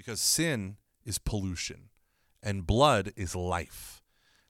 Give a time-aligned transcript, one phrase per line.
[0.00, 1.90] because sin is pollution
[2.42, 4.02] and blood is life.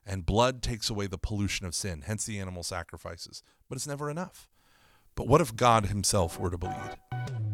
[0.05, 3.43] And blood takes away the pollution of sin, hence the animal sacrifices.
[3.67, 4.47] But it's never enough.
[5.13, 7.50] But what if God himself were to bleed?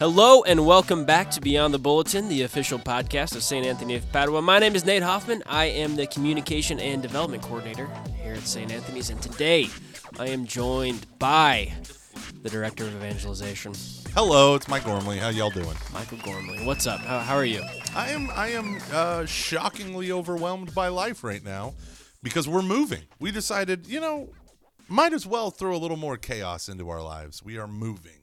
[0.00, 3.64] Hello and welcome back to Beyond the Bulletin, the official podcast of St.
[3.64, 4.42] Anthony of Padua.
[4.42, 5.42] My name is Nate Hoffman.
[5.46, 7.88] I am the Communication and Development Coordinator
[8.20, 8.72] here at St.
[8.72, 9.68] Anthony's, and today
[10.18, 11.72] I am joined by
[12.42, 13.72] the Director of Evangelization,
[14.14, 15.18] Hello, it's Mike Gormley.
[15.18, 15.76] How y'all doing?
[15.92, 16.64] Michael Gormley.
[16.64, 17.00] What's up?
[17.00, 17.64] How, how are you?
[17.96, 21.74] I am I am uh, shockingly overwhelmed by life right now
[22.22, 23.02] because we're moving.
[23.18, 24.28] We decided, you know,
[24.88, 27.42] might as well throw a little more chaos into our lives.
[27.42, 28.20] We are moving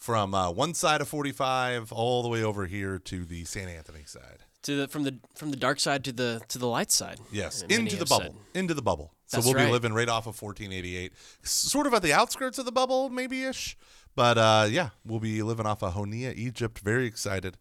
[0.00, 4.02] from uh, one side of 45 all the way over here to the San Anthony
[4.06, 4.38] side.
[4.62, 7.18] To the from the from the dark side to the to the light side.
[7.32, 8.24] Yes, into the bubble.
[8.24, 8.34] said.
[8.54, 9.14] Into the bubble.
[9.26, 12.64] So That's we'll be living right off of 1488, sort of at the outskirts of
[12.64, 13.76] the bubble, maybe ish.
[14.16, 16.80] But uh, yeah, we'll be living off of Honea, Egypt.
[16.80, 17.56] Very excited.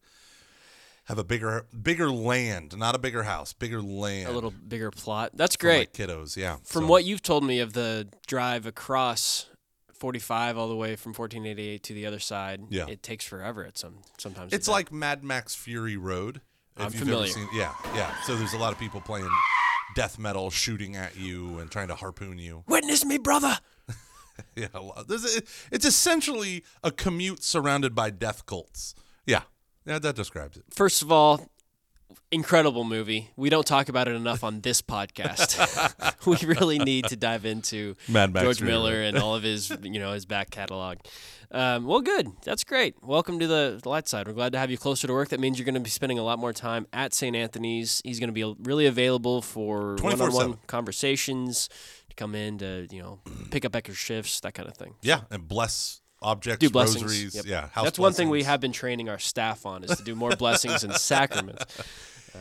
[1.06, 4.30] Have a bigger, bigger land, not a bigger house, bigger land.
[4.30, 5.32] A little bigger plot.
[5.34, 5.94] That's great.
[5.94, 6.36] kiddos.
[6.36, 6.58] Yeah.
[6.66, 9.46] From So- what you've told me of the drive across
[10.00, 12.88] 45 all the way from 1488 to the other side, Yeah.
[12.88, 14.54] it takes forever at some sometimes.
[14.54, 16.42] It's like Mad Max Fury Road.
[16.78, 17.28] If I'm familiar.
[17.28, 18.14] Seen, yeah, yeah.
[18.24, 19.30] So there's a lot of people playing
[19.96, 22.64] death metal, shooting at you and trying to harpoon you.
[22.68, 23.58] witness me, brother.
[24.56, 25.10] Yeah, a lot.
[25.10, 28.96] There's a, it's essentially a commute surrounded by death cults.
[29.26, 29.42] Yeah,
[29.86, 30.64] yeah, that describes it.
[30.70, 31.50] First of all,
[32.32, 33.32] incredible movie.
[33.36, 35.56] We don't talk about it enough on this podcast.
[36.26, 40.00] we really need to dive into Mad Max George Miller and all of his, you
[40.00, 40.98] know, his back catalog.
[41.52, 42.32] Um, well, good.
[42.44, 42.96] That's great.
[43.02, 44.28] Welcome to the light side.
[44.28, 45.30] We're glad to have you closer to work.
[45.30, 47.36] That means you're going to be spending a lot more time at St.
[47.36, 48.02] Anthony's.
[48.06, 50.04] He's going to be really available for 24/7.
[50.04, 51.70] one-on-one conversations,
[52.10, 54.94] to come in to, you know, pick up extra shifts, that kind of thing.
[55.02, 57.04] Yeah, and bless objects, Do blessings.
[57.04, 57.36] rosaries.
[57.36, 57.46] Yep.
[57.46, 60.36] Yeah, That's one thing we have been training our staff on is to do more
[60.36, 61.66] blessings and sacraments.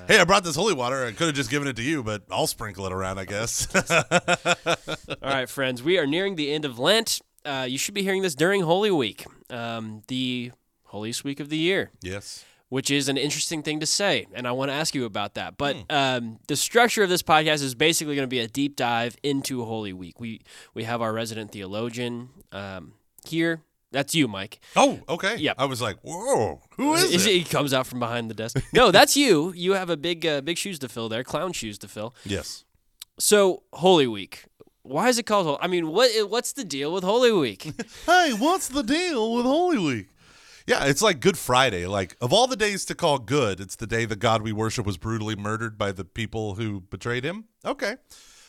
[0.06, 1.06] Hey, I brought this holy water.
[1.06, 3.66] I could have just given it to you, but I'll sprinkle it around, I guess.
[4.66, 4.77] All
[5.22, 7.21] right, friends, we are nearing the end of Lent.
[7.44, 10.53] Uh, you should be hearing this during Holy Week, um, the
[10.84, 12.45] holiest week of the year, yes.
[12.69, 15.56] which is an interesting thing to say, and I want to ask you about that.
[15.56, 15.83] But Hmm.
[15.91, 19.65] um, the structure of this podcast is basically going to be a deep dive into
[19.65, 20.21] Holy Week.
[20.21, 20.43] We
[20.75, 22.93] we have our resident theologian um,
[23.27, 23.62] here.
[23.91, 24.60] That's you, Mike.
[24.76, 25.37] Oh, okay.
[25.37, 25.56] Yep.
[25.59, 27.32] I was like, whoa, who is Is it?
[27.32, 28.62] He comes out from behind the desk.
[28.72, 29.53] No, that's you.
[29.54, 32.15] You have a big uh, big shoes to fill there, clown shoes to fill.
[32.25, 32.65] Yes.
[33.19, 34.44] So Holy Week.
[34.82, 35.59] Why is it called?
[35.60, 37.72] I mean, what what's the deal with Holy Week?
[38.06, 40.09] Hey, what's the deal with Holy Week?
[40.66, 41.87] Yeah, it's like Good Friday.
[41.87, 44.84] Like, of all the days to call good, it's the day the God we worship
[44.84, 47.44] was brutally murdered by the people who betrayed him.
[47.65, 47.97] Okay.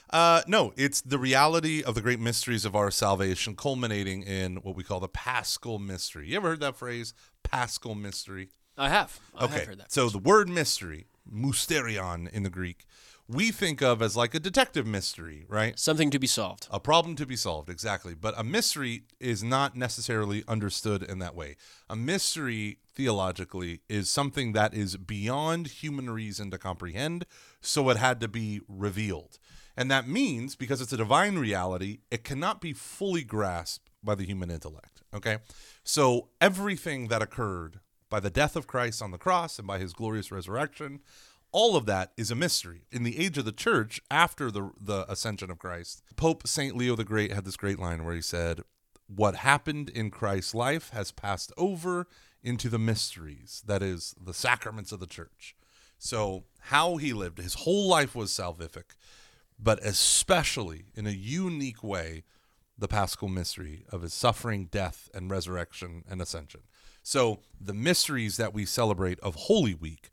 [0.09, 4.75] Uh, no, it's the reality of the great mysteries of our salvation, culminating in what
[4.75, 6.29] we call the Paschal mystery.
[6.29, 7.13] You ever heard that phrase?
[7.43, 8.49] Paschal mystery?
[8.77, 9.19] I have.
[9.35, 9.53] I okay.
[9.53, 9.91] have heard that.
[9.91, 12.85] So the word mystery, mysterion in the Greek,
[13.27, 15.77] we think of as like a detective mystery, right?
[15.77, 16.67] Something to be solved.
[16.71, 18.15] A problem to be solved, exactly.
[18.15, 21.55] But a mystery is not necessarily understood in that way.
[21.87, 27.27] A mystery, theologically, is something that is beyond human reason to comprehend,
[27.61, 29.37] so it had to be revealed.
[29.79, 34.25] And that means, because it's a divine reality, it cannot be fully grasped by the
[34.25, 35.03] human intellect.
[35.13, 35.37] Okay?
[35.85, 37.79] So everything that occurred
[38.09, 40.99] by the death of Christ on the cross and by his glorious resurrection,
[41.53, 42.87] all of that is a mystery.
[42.91, 46.75] In the age of the church, after the, the ascension of Christ, Pope St.
[46.75, 48.59] Leo the Great had this great line where he said,
[49.07, 52.05] What happened in Christ's life has passed over
[52.43, 55.55] into the mysteries, that is, the sacraments of the church.
[55.97, 58.95] So, how he lived, his whole life was salvific,
[59.61, 62.23] but especially in a unique way,
[62.77, 66.61] the paschal mystery of his suffering, death, and resurrection and ascension.
[67.03, 70.09] So, the mysteries that we celebrate of Holy Week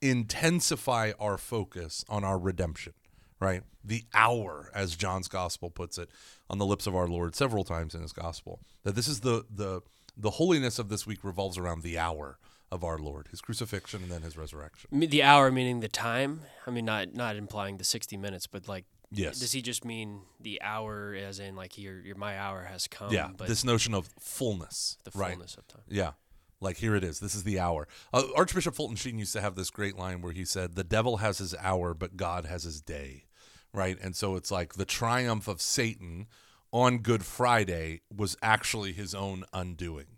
[0.00, 2.94] intensify our focus on our redemption,
[3.40, 3.62] right?
[3.84, 6.10] The hour, as John's gospel puts it,
[6.50, 8.60] on the lips of our Lord several times in his gospel.
[8.82, 9.82] That this is the the
[10.16, 12.38] the holiness of this week revolves around the hour
[12.70, 14.90] of our Lord, his crucifixion and then his resurrection.
[14.92, 16.42] The hour meaning the time.
[16.66, 19.40] I mean, not not implying the sixty minutes, but like, Yes.
[19.40, 23.12] does he just mean the hour, as in like your your my hour has come?
[23.12, 25.30] yeah, but this notion of fullness, the right?
[25.32, 25.82] fullness of time.
[25.88, 26.12] Yeah.
[26.60, 27.20] Like here it is.
[27.20, 27.86] This is the hour.
[28.12, 31.18] Uh, Archbishop Fulton Sheen used to have this great line where he said, "The devil
[31.18, 33.24] has his hour, but God has his day."
[33.72, 33.96] Right?
[34.02, 36.26] And so it's like the triumph of Satan
[36.72, 40.17] on Good Friday was actually his own undoing.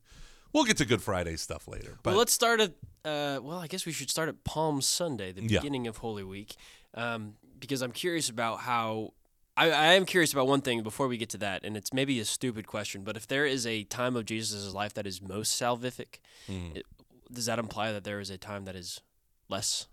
[0.53, 1.99] We'll get to Good Friday stuff later.
[2.03, 2.73] But well, let's start at.
[3.05, 5.61] Uh, well, I guess we should start at Palm Sunday, the Yeah.
[5.61, 6.55] beginning of Holy Week.
[6.95, 9.13] Um, because I'm curious about how.
[9.57, 12.19] I, I am curious about one thing before we get to that, and it's maybe
[12.21, 15.61] a stupid question, but if there is a time of Jesus' life that is most
[15.61, 16.77] salvific, Mm.
[16.77, 16.87] it,
[17.31, 19.01] does that imply that there is a time that is
[19.49, 19.87] less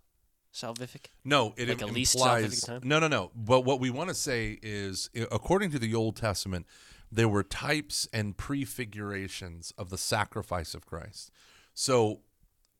[0.53, 1.07] salvific?
[1.25, 2.81] No, it Like a im- least implies salvific time?
[2.85, 3.31] no, no, no.
[3.35, 6.65] But what we want to say is, according to the Old Testament,
[7.11, 11.31] there were types and prefigurations of the sacrifice of Christ.
[11.73, 12.21] So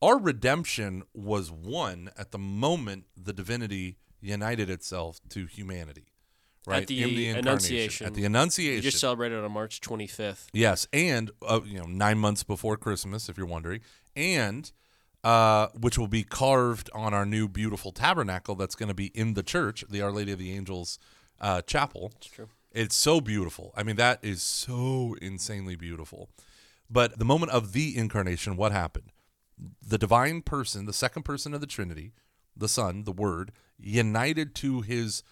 [0.02, 6.06] our redemption was won at the moment the divinity united itself to humanity.
[6.66, 7.38] Right At the incarnation.
[7.38, 8.06] Annunciation.
[8.06, 8.82] At the Annunciation.
[8.82, 10.48] just celebrated on March 25th.
[10.52, 13.80] Yes, and uh, you know, nine months before Christmas, if you're wondering,
[14.14, 14.70] and
[15.24, 19.34] uh, which will be carved on our new beautiful tabernacle that's going to be in
[19.34, 20.98] the church, the Our Lady of the Angels
[21.40, 22.12] uh, chapel.
[22.16, 22.48] It's true.
[22.78, 23.72] It's so beautiful.
[23.76, 26.30] I mean, that is so insanely beautiful.
[26.88, 29.10] But the moment of the incarnation, what happened?
[29.84, 32.12] The divine person, the second person of the Trinity,
[32.56, 35.24] the Son, the Word, united to his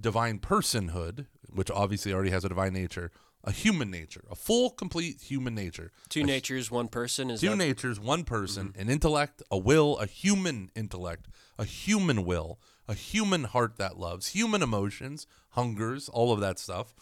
[0.00, 3.10] divine personhood, which obviously already has a divine nature,
[3.44, 5.92] a human nature, a full, complete human nature.
[6.08, 7.30] Two natures, one person.
[7.30, 8.80] Is Two that, natures, one person, mm-hmm.
[8.80, 11.28] an intellect, a will, a human intellect,
[11.58, 12.58] a human will,
[12.88, 16.94] a human heart that loves, human emotions, hungers, all of that stuff,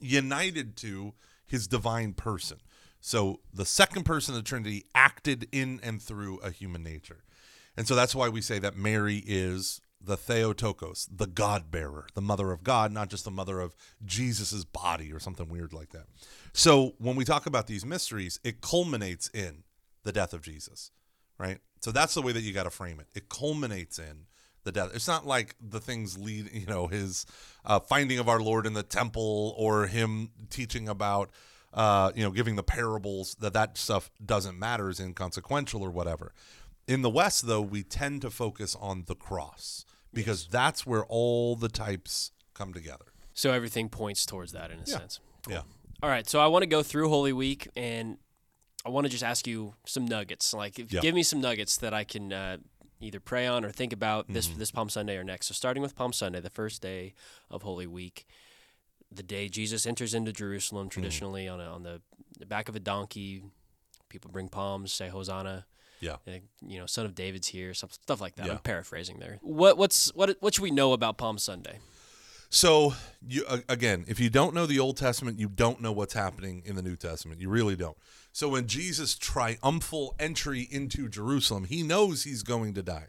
[0.00, 1.14] united to
[1.46, 2.58] his divine person.
[3.00, 7.22] So the second person of the Trinity acted in and through a human nature.
[7.76, 12.20] And so that's why we say that Mary is the Theotokos, the God bearer, the
[12.20, 13.74] mother of God, not just the mother of
[14.04, 16.06] Jesus's body or something weird like that.
[16.52, 19.64] So when we talk about these mysteries, it culminates in
[20.02, 20.90] the death of Jesus,
[21.38, 21.58] right?
[21.80, 23.08] So that's the way that you got to frame it.
[23.14, 24.26] It culminates in
[24.64, 24.90] the death.
[24.94, 27.24] It's not like the things lead, you know, his
[27.64, 31.30] uh, finding of our Lord in the temple or him teaching about,
[31.72, 33.36] uh, you know, giving the parables.
[33.40, 36.32] That that stuff doesn't matter, is inconsequential or whatever.
[36.86, 41.56] In the West, though, we tend to focus on the cross because that's where all
[41.56, 43.06] the types come together.
[43.32, 44.98] So everything points towards that in a Yeah.
[44.98, 45.20] sense.
[45.48, 45.62] Yeah.
[46.02, 48.18] All right, so I want to go through Holy Week, and
[48.84, 50.52] I want to just ask you some nuggets.
[50.52, 51.00] Like, if, Yeah.
[51.00, 52.58] give me some nuggets that I can uh,
[53.04, 54.58] either pray on or think about this Mm-hmm.
[54.58, 55.46] this Palm Sunday or next.
[55.46, 57.14] So, starting with Palm Sunday, the first day
[57.50, 58.26] of Holy Week,
[59.12, 60.32] the day Jesus enters into.
[60.32, 62.00] Jerusalem, traditionally on a, on the,
[62.38, 63.42] the back of a donkey.
[64.08, 65.66] People bring palms, say Hosanna.
[66.00, 66.16] Yeah.
[66.60, 68.46] you know, Son of David's here, stuff, stuff like that.
[68.46, 68.52] Yeah.
[68.52, 69.38] I'm paraphrasing there.
[69.40, 71.78] What what's what what should we know about Palm Sunday?
[72.54, 72.94] So
[73.26, 76.76] you again, if you don't know the Old Testament, you don't know what's happening in
[76.76, 77.40] the New Testament.
[77.40, 77.96] You really don't.
[78.30, 83.08] So when Jesus triumphal entry into Jerusalem, he knows he's going to die.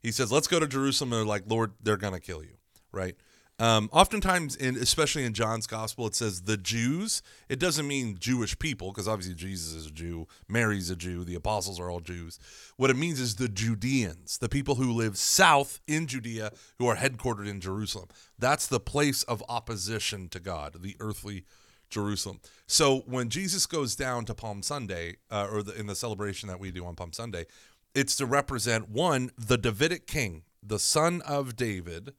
[0.00, 2.56] He says, "Let's go to Jerusalem." And they're like, "Lord, they're going to kill you."
[2.92, 3.16] Right?
[3.60, 7.22] Um, oftentimes, in especially in John's gospel, it says the Jews.
[7.48, 11.36] It doesn't mean Jewish people because obviously Jesus is a Jew, Mary's a Jew, the
[11.36, 12.40] apostles are all Jews.
[12.76, 16.96] What it means is the Judeans, the people who live south in Judea, who are
[16.96, 18.08] headquartered in Jerusalem.
[18.38, 21.44] That's the place of opposition to God, the earthly
[21.90, 22.40] Jerusalem.
[22.66, 26.58] So when Jesus goes down to Palm Sunday, uh, or the, in the celebration that
[26.58, 27.46] we do on Palm Sunday,
[27.94, 32.14] it's to represent one, the Davidic king, the son of David,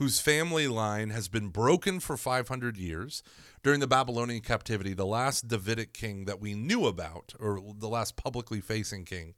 [0.00, 3.22] whose family line has been broken for 500 years.
[3.62, 8.16] During the Babylonian captivity, the last Davidic king that we knew about, or the last
[8.16, 9.34] publicly facing king,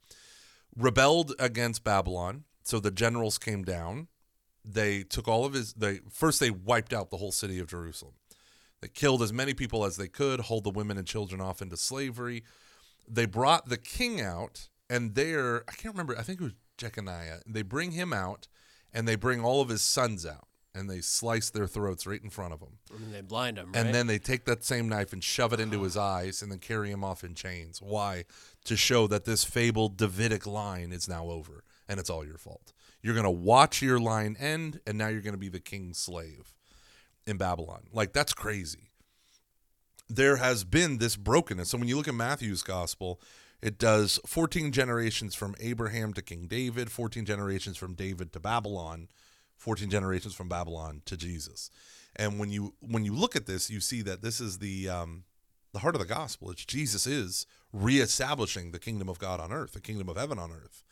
[0.73, 2.45] rebelled against Babylon.
[2.63, 4.07] So the generals came down.
[4.63, 5.73] They took all of his.
[5.73, 8.13] They first they wiped out the whole city of Jerusalem.
[8.79, 11.75] They killed as many people as they could, hold the women and children off into
[11.75, 12.45] slavery.
[13.05, 16.17] They brought the king out, and there I can't remember.
[16.17, 17.39] I think it was Jeconiah.
[17.45, 18.47] They bring him out,
[18.93, 22.29] and they bring all of his sons out, and they slice their throats right in
[22.29, 22.79] front of him.
[22.95, 23.75] And they blind him, right?
[23.85, 25.83] And then they take that same knife and shove it into uh-huh.
[25.83, 27.81] his eyes and then carry him off in chains.
[27.81, 28.25] Why?
[28.65, 32.73] To show that this fabled Davidic line is now over and it's all your fault.
[33.01, 35.99] You're going to watch your line end and now you're going to be the king's
[35.99, 36.53] slave
[37.27, 37.83] in Babylon.
[37.91, 38.89] Like, that's crazy.
[40.09, 41.69] There has been this brokenness.
[41.69, 43.21] So when you look at Matthew's gospel,
[43.61, 49.07] it does 14 generations from Abraham to King David, 14 generations from David to Babylon,
[49.63, 51.71] 14 generations from Babylon to Jesus.
[52.17, 55.23] And when you when you look at this, you see that this is the um,
[55.71, 56.51] the heart of the gospel.
[56.51, 60.51] It's Jesus is reestablishing the kingdom of God on earth, the kingdom of heaven on
[60.51, 60.83] earth.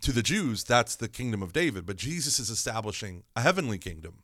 [0.00, 4.22] To the Jews, that's the kingdom of David, but Jesus is establishing a heavenly kingdom.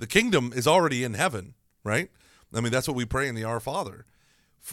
[0.00, 1.54] The kingdom is already in heaven,
[1.84, 2.10] right?
[2.52, 4.04] I mean, that's what we pray in the Our Father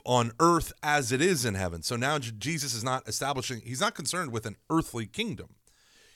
[0.04, 1.84] on earth as it is in heaven.
[1.84, 5.57] So now Jesus is not establishing, he's not concerned with an earthly kingdom.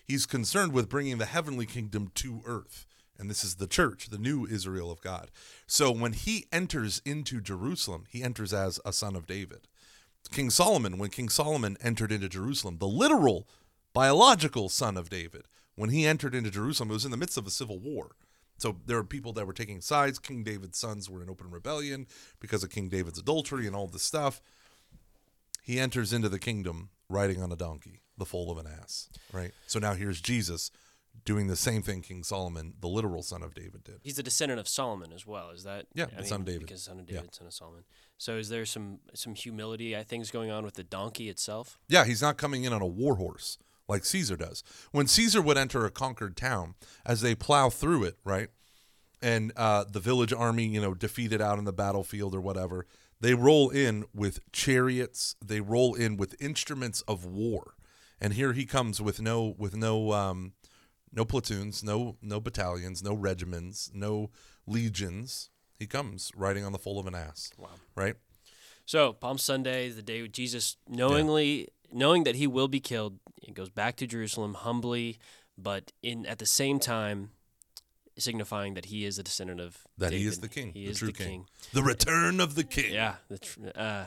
[0.03, 2.85] He's concerned with bringing the heavenly kingdom to earth.
[3.17, 5.29] And this is the church, the new Israel of God.
[5.67, 9.67] So when he enters into Jerusalem, he enters as a son of David.
[10.31, 13.47] King Solomon, when King Solomon entered into Jerusalem, the literal
[13.93, 15.43] biological son of David,
[15.75, 18.15] when he entered into Jerusalem, it was in the midst of a civil war.
[18.57, 20.19] So there were people that were taking sides.
[20.19, 22.07] King David's sons were in open rebellion
[22.39, 24.41] because of King David's adultery and all this stuff.
[25.61, 29.51] He enters into the kingdom riding on a donkey, the foal of an ass, right?
[29.67, 30.71] So now here's Jesus
[31.25, 33.99] doing the same thing King Solomon, the literal son of David, did.
[34.01, 35.49] He's a descendant of Solomon as well.
[35.51, 35.85] Is that?
[35.93, 36.61] Yeah, the son of David.
[36.61, 37.17] Because son of Yeah.
[37.17, 37.83] David, son of Solomon.
[38.17, 41.77] So is there some some humility I think is going on with the donkey itself?
[41.87, 44.63] Yeah, he's not coming in on a war horse like Caesar does.
[44.91, 46.75] When Caesar would enter a conquered town,
[47.05, 48.47] as they plow through it, right,
[49.21, 52.87] and uh, the village army, you know, defeated out in the battlefield or whatever,
[53.21, 55.35] they roll in with chariots.
[55.43, 57.75] They roll in with instruments of war,
[58.19, 60.53] and here he comes with no with no um,
[61.13, 64.31] no platoons, no no battalions, no regiments, no
[64.65, 65.49] legions.
[65.79, 67.51] He comes riding on the foal of an ass.
[67.57, 67.69] Wow.
[67.95, 68.15] Right?
[68.85, 73.69] So Palm Sunday, the day Jesus knowingly knowing that he will be killed, he goes
[73.69, 75.19] back to Jerusalem humbly,
[75.57, 77.31] but in at the same time
[78.21, 80.99] signifying that he is a descendant of That he is the king, He the is
[80.99, 81.27] true the king.
[81.27, 81.45] king.
[81.73, 82.93] The return of the king.
[82.93, 83.15] Yeah.
[83.29, 84.03] The tr- uh,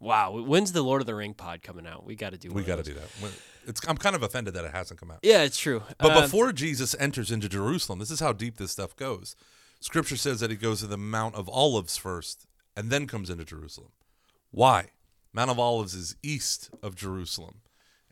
[0.00, 0.32] wow.
[0.40, 2.04] When's the Lord of the Ring pod coming out?
[2.04, 2.52] We got to do.
[2.52, 3.08] We got to do that.
[3.20, 3.32] When-
[3.66, 5.18] It's, I'm kind of offended that it hasn't come out.
[5.22, 5.82] Yeah, it's true.
[5.98, 9.34] But Uh, before Jesus enters into Jerusalem, this is how deep this stuff goes.
[9.80, 12.46] Scripture says that he goes to the Mount of Olives first
[12.76, 13.90] and then comes into Jerusalem.
[14.52, 14.90] Why?
[15.32, 17.56] Mount of Olives is east of Jerusalem.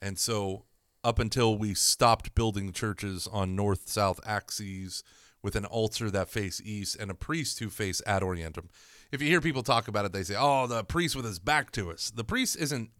[0.02, 0.64] And so,
[1.02, 5.02] up until we stopped building churches on north south axes
[5.44, 8.64] with an altar that face east and a priest who face ad orientem.
[9.12, 11.70] If you hear people talk about it, they say, oh, the priest with his back
[11.72, 12.10] to us.
[12.10, 12.90] The priest isn't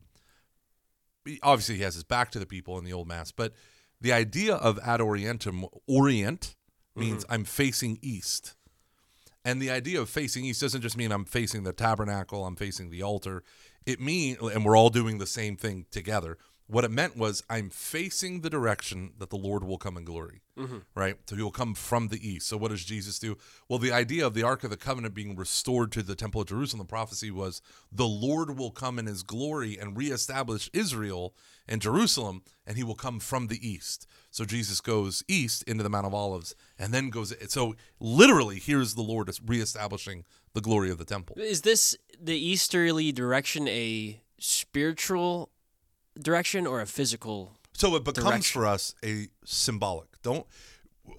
[1.43, 3.55] obviously he has his back to the people in the old mass, but
[3.99, 6.55] the idea of ad orientem, orient,
[6.95, 7.33] means mm-hmm.
[7.33, 8.55] I'm facing east.
[9.43, 12.91] And the idea of facing east doesn't just mean I'm facing the tabernacle, I'm facing
[12.91, 13.43] the altar.
[13.87, 16.37] It means, and we're all doing the same thing together.
[16.67, 20.41] What it meant was I'm facing the direction that the Lord will come in glory.
[20.59, 20.79] Mm-hmm.
[20.95, 21.17] Right?
[21.27, 22.47] So he will come from the east.
[22.47, 23.37] So what does Jesus do?
[23.69, 26.47] Well, the idea of the Ark of the Covenant being restored to the Temple of
[26.47, 27.61] Jerusalem, the prophecy was
[27.93, 31.35] the Lord will come in his glory and reestablish Israel
[31.67, 34.07] and Jerusalem, and he will come from the east.
[34.31, 38.95] So Jesus goes east into the Mount of Olives and then goes so literally here's
[38.95, 41.37] the Lord reestablishing the glory of the temple.
[41.39, 45.51] Is this the easterly direction a spiritual
[46.21, 47.53] direction or a physical?
[47.73, 48.61] So it becomes direction.
[48.61, 50.23] for us a symbolic.
[50.23, 50.47] Don't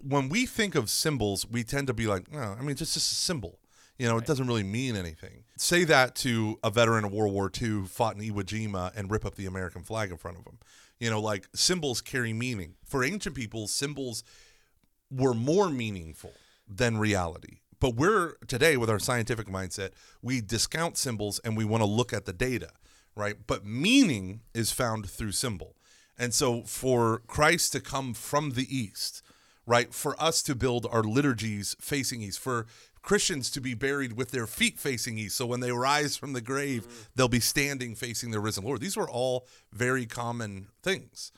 [0.02, 2.98] when we think of symbols, we tend to be like, no, I mean, it's just
[2.98, 3.60] a symbol.
[3.98, 5.44] You know, it doesn't really mean anything.
[5.58, 9.10] Say that to a veteran of World War II who fought in Iwo Jima and
[9.10, 10.58] rip up the American flag in front of him.
[11.00, 12.76] You know, like symbols carry meaning.
[12.84, 14.24] For ancient people, symbols
[15.10, 16.34] were more meaningful
[16.68, 17.60] than reality.
[17.80, 22.12] But we're today with our scientific mindset, we discount symbols and we want to look
[22.12, 22.72] at the data,
[23.16, 23.36] right?
[23.48, 25.76] But meaning is found through symbol.
[26.18, 29.22] And so for Christ to come from the east,
[29.66, 29.94] right?
[29.94, 32.66] For us to build our liturgies facing east, for
[33.02, 35.38] Christians to be buried with their feet facing east.
[35.38, 38.82] So when they rise from the grave, they'll be standing facing their risen Lord.
[38.82, 41.32] These were all very common things.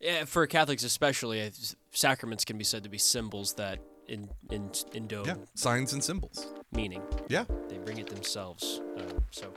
[0.00, 1.50] Yeah, for Catholics especially, uh,
[1.90, 6.46] sacraments can be said to be symbols that in in indo Yeah, signs and symbols.
[6.70, 7.02] meaning.
[7.28, 7.44] Yeah.
[7.68, 8.80] They bring it themselves.
[8.98, 9.52] Um, so.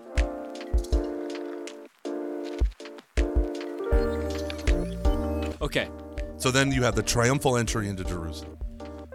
[5.61, 5.89] Okay.
[6.37, 8.57] So then you have the triumphal entry into Jerusalem.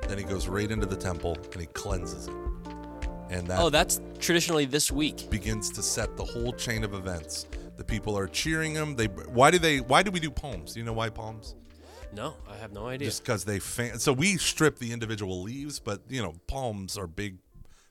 [0.09, 2.35] Then he goes right into the temple and he cleanses it.
[3.31, 5.31] And that Oh, that's traditionally this week.
[5.31, 7.47] begins to set the whole chain of events.
[7.77, 8.95] The people are cheering him.
[8.95, 10.75] They why do they why do we do palms?
[10.75, 11.55] Do you know why palms?
[12.13, 13.09] No, I have no idea.
[13.09, 13.99] Just because they fan.
[13.99, 17.39] So we strip the individual leaves, but you know palms are big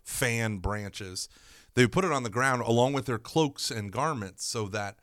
[0.03, 1.27] fan branches.
[1.73, 4.95] They put it on the ground along with their cloaks and garments, so that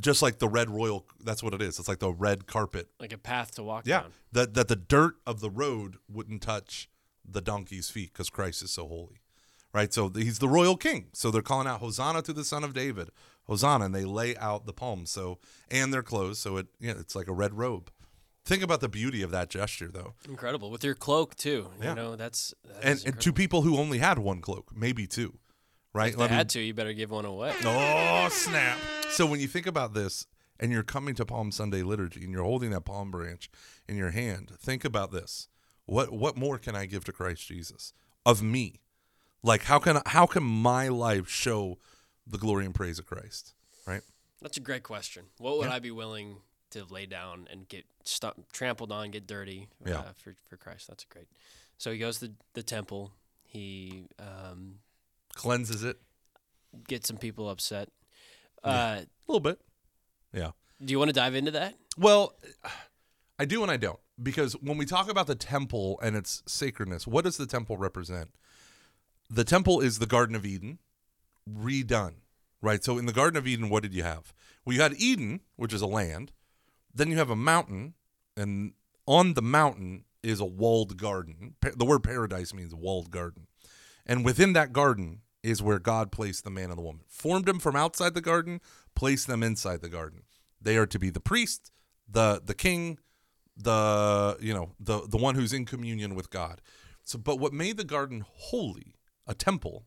[0.00, 1.78] just like the red royal, that's what it is.
[1.78, 4.12] It's like the red carpet like a path to walk Yeah, down.
[4.32, 6.88] that that the dirt of the road wouldn't touch
[7.28, 9.20] the donkey's feet because Christ is so holy,
[9.72, 9.92] right?
[9.92, 11.06] So he's the royal king.
[11.12, 13.10] So they're calling out Hosanna to the Son of David,
[13.44, 15.10] Hosanna, and they lay out the palms.
[15.10, 15.38] So
[15.70, 16.38] and their clothes.
[16.38, 17.90] So it yeah, it's like a red robe.
[18.44, 21.70] Think about the beauty of that gesture, though, Incredible with your cloak too.
[21.82, 21.88] Yeah.
[21.90, 25.38] You know that's, that's and and to people who only had one cloak, maybe two,
[25.96, 26.12] right?
[26.12, 27.54] If they had to, you better give one away.
[27.64, 28.78] Oh, snap.
[29.10, 30.26] So when you think about this
[30.60, 33.50] and you're coming to Palm Sunday liturgy and you're holding that palm branch
[33.88, 35.48] in your hand, think about this.
[35.86, 37.92] What what more can I give to Christ Jesus
[38.24, 38.80] of me?
[39.42, 41.78] Like how can how can my life show
[42.26, 43.54] the glory and praise of Christ,
[43.86, 44.02] right?
[44.42, 45.24] That's a great question.
[45.38, 45.74] What would Yeah.
[45.74, 46.38] I be willing
[46.70, 49.98] to lay down and get stu- trampled on, get dirty Yeah.
[50.00, 50.88] uh, for for Christ?
[50.88, 51.28] That's great.
[51.78, 53.12] So he goes to the temple.
[53.44, 54.80] He um,
[55.36, 55.98] Cleanses it
[56.88, 57.88] Get some people upset.
[58.64, 58.70] Yeah.
[58.70, 59.60] Uh, a little bit.
[60.32, 60.50] Yeah.
[60.84, 61.74] do you want to dive into that?
[61.96, 62.34] Well,
[63.38, 63.98] I do and I don't.
[64.22, 68.30] Because when we talk about the temple and its sacredness, what does the temple represent?
[69.30, 70.78] The temple is the Garden of Eden
[71.50, 72.14] redone,
[72.62, 72.82] right?
[72.82, 74.32] So in the Garden of Eden, what did you have?
[74.64, 76.32] Well, you had Eden, which is a land.
[76.94, 77.94] Then you have a mountain,
[78.36, 78.72] and
[79.06, 81.54] on the mountain is a walled garden.
[81.60, 83.46] The word paradise means walled garden.
[84.06, 87.02] And within that garden is where God placed the man and the woman.
[87.06, 88.60] Formed them from outside the garden,
[88.96, 90.22] placed them inside the garden.
[90.60, 91.70] They are to be the priest,
[92.08, 92.98] the the king,
[93.56, 96.60] the you know, the the one who's in communion with God.
[97.04, 99.86] So but what made the garden holy, a temple,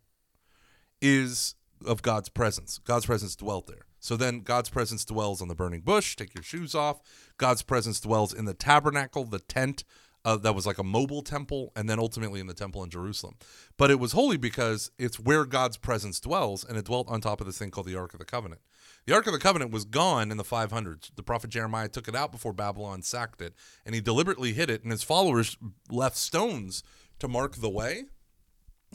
[1.02, 2.80] is of God's presence.
[2.80, 3.86] God's presence dwelt there.
[4.00, 6.16] So then God's presence dwells on the burning bush.
[6.16, 7.02] Take your shoes off.
[7.38, 9.84] God's presence dwells in the tabernacle, the tent
[10.26, 13.36] uh, that was like a mobile temple, and then ultimately in the temple in Jerusalem.
[13.78, 17.40] But it was holy because it's where God's presence dwells, and it dwelt on top
[17.40, 18.62] of this thing called the Ark of the Covenant.
[19.06, 21.12] The Ark of the Covenant was gone in the 500s.
[21.16, 23.54] The prophet Jeremiah took it out before Babylon sacked it,
[23.86, 25.58] and he deliberately hid it, and his followers
[25.90, 26.84] left stones
[27.20, 28.04] to mark the way.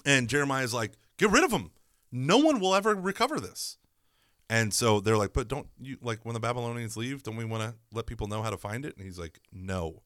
[0.04, 1.71] And Jeremiah's like, get rid of them.
[2.12, 3.78] No one will ever recover this.
[4.50, 7.62] And so they're like, but don't you like when the Babylonians leave, don't we want
[7.62, 8.97] to let people know how to find it?
[8.97, 10.02] And he's like, no.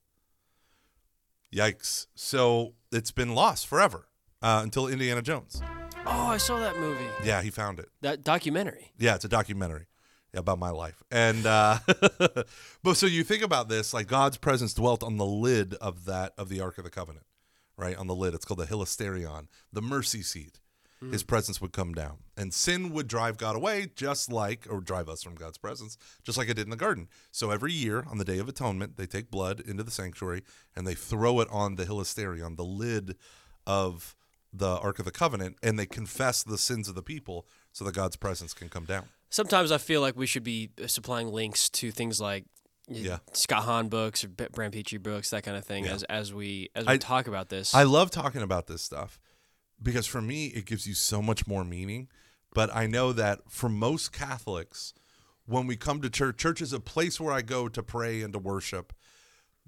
[1.55, 2.07] Yikes.
[2.14, 4.09] So it's been lost forever
[4.43, 5.62] uh, until Indiana Jones.
[6.07, 7.05] Oh, I saw that movie.
[7.25, 7.88] Yeah, he found it.
[8.00, 8.93] That documentary.
[8.99, 9.87] Yeah, it's a documentary
[10.35, 11.02] about my life.
[11.11, 11.78] And uh
[12.83, 16.33] but so you think about this, like God's presence dwelt on the lid of that
[16.38, 17.26] of the Ark of the Covenant,
[17.76, 17.97] right?
[17.97, 18.35] On the lid.
[18.35, 20.61] It's called the Hilasterion, the mercy seat.
[21.02, 21.12] Mm.
[21.12, 22.19] His presence would come down.
[22.37, 26.37] And sin would drive God away, just like or drive us from God's presence, just
[26.37, 27.09] like it did in the garden.
[27.31, 30.43] So every year on the Day of Atonement, they take blood into the sanctuary
[30.75, 33.14] and they throw it on the Hilasterion, the lid
[33.67, 34.17] of
[34.52, 37.95] the Ark of the Covenant, and they confess the sins of the people so that
[37.95, 39.05] God's presence can come down.
[39.31, 42.45] Sometimes I feel like we should be supplying links to things like
[42.90, 43.19] Yeah.
[43.35, 45.93] Scott Hahn books or Brant Pitre books, that kind of thing, Yeah.
[45.93, 47.75] as as we as we I- talk about this.
[47.75, 49.21] I love talking about this stuff
[49.82, 52.08] because for me, it gives you so much more meaning.
[52.54, 54.95] But I know that for most Catholics,
[55.47, 58.32] when we come to church, church is a place where I go to pray and
[58.32, 58.93] to worship.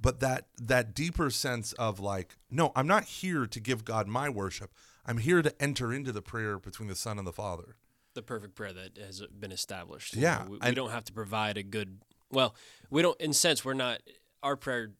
[0.00, 4.28] But that that deeper sense of like, no, I'm not here to give God my
[4.30, 4.72] worship.
[5.06, 7.76] I'm here to enter into the prayer between the Son and the Father.
[8.14, 10.14] the perfect prayer that has been established.
[10.16, 12.00] Yeah, we, we I- don't have to provide a good.
[12.30, 12.54] Well,
[12.90, 13.20] we don't.
[13.20, 14.00] In sense, we're not.
[14.42, 14.92] Our prayer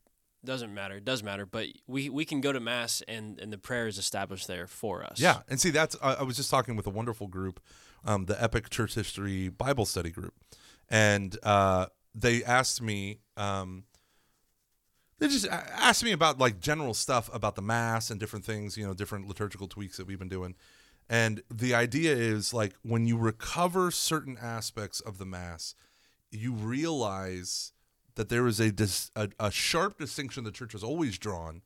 [0.44, 0.96] doesn't matter.
[0.96, 3.98] It does matter, but we we can go to mass and and the prayer is
[3.98, 5.20] established there for us.
[5.20, 7.60] Yeah, and see, that's I, I was just talking with a wonderful group,
[8.04, 10.34] um, the Epic Church History Bible Study group,
[10.88, 13.84] and uh, they asked me, um,
[15.18, 18.86] they just asked me about like general stuff about the Mass and different things, you
[18.86, 20.54] know, different liturgical tweaks that we've been doing,
[21.08, 25.74] and the idea is like when you recover certain aspects of the Mass,
[26.30, 27.72] you realize
[28.14, 31.62] that there is a, dis- a a sharp distinction the church has always drawn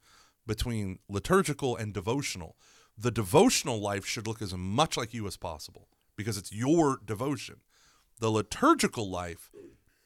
[0.47, 2.57] between liturgical and devotional.
[2.97, 7.57] The devotional life should look as much like you as possible because it's your devotion.
[8.21, 9.51] The liturgical life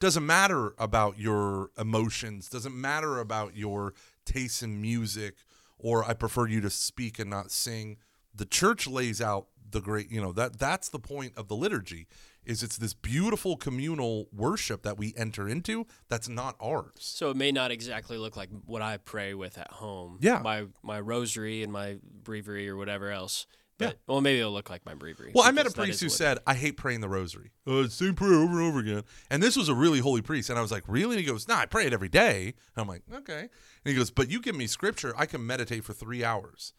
[0.00, 5.34] doesn't matter about your emotions, doesn't matter about your taste in music,
[5.78, 7.98] or I prefer you to speak and not sing.
[8.34, 12.06] The church lays out the great, you know, that that's the point of the liturgy
[12.48, 16.92] is it's this beautiful communal worship that we enter into that's not ours.
[16.96, 20.18] So it may not exactly look like what I pray with at home.
[20.20, 20.40] Yeah.
[20.42, 23.46] My my rosary and my breviary or whatever else.
[23.78, 23.92] Yeah.
[24.08, 25.30] Well, maybe it'll look like my breviary.
[25.32, 27.52] Well, I met a priest who said, I hate praying the rosary.
[27.64, 29.04] Uh, it's the same prayer over and over again.
[29.30, 30.50] And this was a really holy priest.
[30.50, 31.16] And I was like, Really?
[31.16, 32.54] And he goes, No, I pray it every day.
[32.74, 33.40] And I'm like, Okay.
[33.40, 33.50] And
[33.84, 36.72] he goes, But you give me scripture, I can meditate for three hours.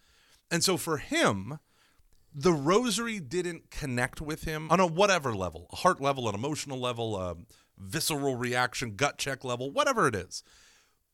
[0.52, 1.60] And so for him,
[2.34, 6.80] the rosary didn't connect with him on a whatever level a heart level, an emotional
[6.80, 7.36] level, a
[7.78, 10.44] visceral reaction, gut check level, whatever it is.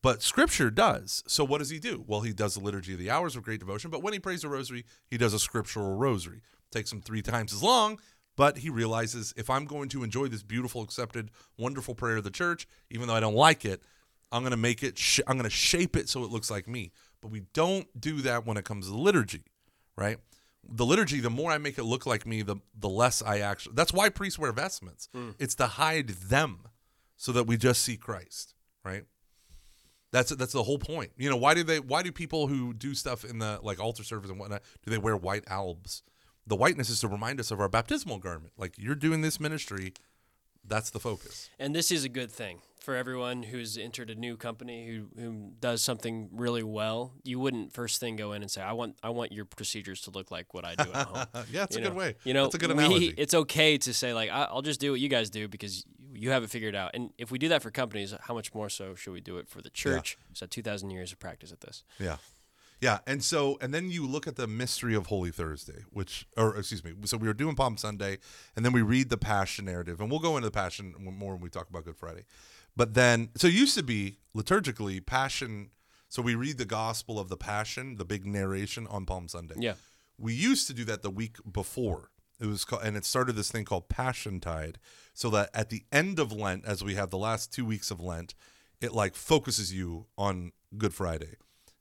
[0.02, 1.24] But scripture does.
[1.28, 2.04] So what does he do?
[2.06, 4.44] Well, he does the liturgy of the hours of great devotion, but when he prays
[4.44, 6.42] the rosary, he does a scriptural rosary.
[6.72, 8.00] Takes him 3 times as long,
[8.36, 12.32] but he realizes if I'm going to enjoy this beautiful accepted wonderful prayer of the
[12.32, 13.82] church, even though I don't like it,
[14.32, 16.68] I'm going to make it sh- I'm going to shape it so it looks like
[16.68, 16.92] me.
[17.22, 19.44] But we don't do that when it comes to the liturgy,
[19.96, 20.18] right?
[20.68, 23.76] The liturgy, the more I make it look like me, the the less I actually
[23.76, 25.10] That's why priests wear vestments.
[25.14, 25.32] Hmm.
[25.40, 26.60] It's to hide them
[27.18, 29.04] so that we just see Christ, right?
[30.12, 31.12] That's that's the whole point.
[31.18, 34.04] You know, why do they why do people who do stuff in the like altar
[34.04, 36.04] service and whatnot do they wear white albs?
[36.48, 38.54] The whiteness is to remind us of our baptismal garment.
[38.58, 39.94] Like you're doing this ministry,
[40.64, 41.50] that's the focus.
[41.60, 45.52] And this is a good thing for everyone who's entered a new company who, who
[45.60, 47.14] does something really well.
[47.24, 50.12] You wouldn't first thing go in and say, "I want I want your procedures to
[50.12, 52.16] look like what I do at home." yeah, it's a good way.
[52.24, 53.14] You know, that's a good we- analogy.
[53.18, 56.32] it's okay to say like, I, "I'll just do what you guys do because you
[56.32, 56.92] have it figured out.
[56.94, 59.50] And if we do that for companies, how much more so should we do it
[59.50, 60.18] for the church?
[60.34, 61.84] So 2,000 years of practice at this.
[62.00, 62.18] Yeah.
[62.82, 66.58] Yeah, and so and then you look at the mystery of Holy Thursday, which or
[66.58, 68.18] excuse me, so we were doing Palm Sunday,
[68.56, 71.42] and then we read the Passion narrative, and we'll go into the Passion more when
[71.42, 72.26] we talk about Good Friday.
[72.76, 75.70] But then, so it used to be liturgically Passion.
[76.10, 79.56] So we read the Gospel of the Passion, the big narration on Palm Sunday.
[79.58, 79.74] Yeah.
[80.18, 82.12] We used to do that the week before.
[82.40, 84.78] It was called, and it started this thing called Passion Tide,
[85.14, 88.02] so that at the end of Lent, as we have the last two weeks of
[88.02, 88.36] Lent,
[88.82, 91.36] it like focuses you on Good Friday.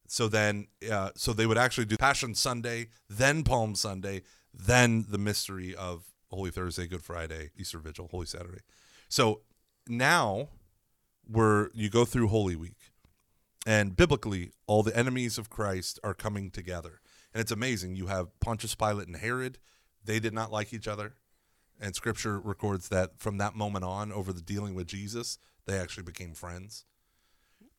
[0.06, 5.18] So then, uh, so they would actually do Passion Sunday, then Palm Sunday, then the
[5.18, 8.60] mystery of Holy Thursday, Good Friday, Easter Vigil, Holy Saturday.
[9.08, 9.40] So
[9.88, 10.48] now
[11.28, 12.92] we're you go through Holy Week,
[13.66, 17.00] and biblically, all the enemies of Christ are coming together,
[17.32, 17.96] and it's amazing.
[17.96, 19.58] You have Pontius Pilate and Herod;
[20.04, 21.14] they did not like each other,
[21.80, 26.04] and Scripture records that from that moment on, over the dealing with Jesus, they actually
[26.04, 26.84] became friends.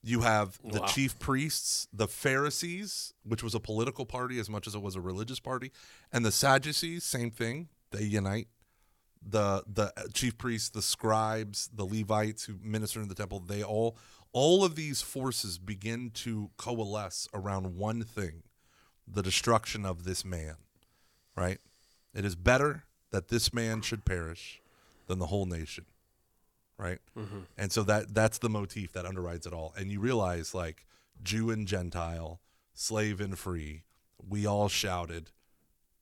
[0.01, 0.87] You have the Wow.
[0.87, 5.01] chief priests, the Pharisees, which was a political party as much as it was a
[5.01, 5.71] religious party,
[6.11, 7.69] and the Sadducees, same thing.
[7.91, 8.47] They unite.
[9.27, 13.97] The the chief priests, the scribes, the Levites who minister in the temple, they all
[14.31, 18.43] all of these forces begin to coalesce around one thing,
[19.07, 20.55] the destruction of this man.
[21.35, 21.59] Right?
[22.13, 24.61] It is better that this man should perish
[25.07, 25.85] than the whole nation
[26.77, 26.99] right?
[27.17, 27.39] Mm-hmm.
[27.57, 29.73] And so that that's the motif that underwrites it all.
[29.77, 30.85] And you realize like
[31.23, 32.41] Jew and Gentile,
[32.73, 33.83] slave and free,
[34.27, 35.31] we all shouted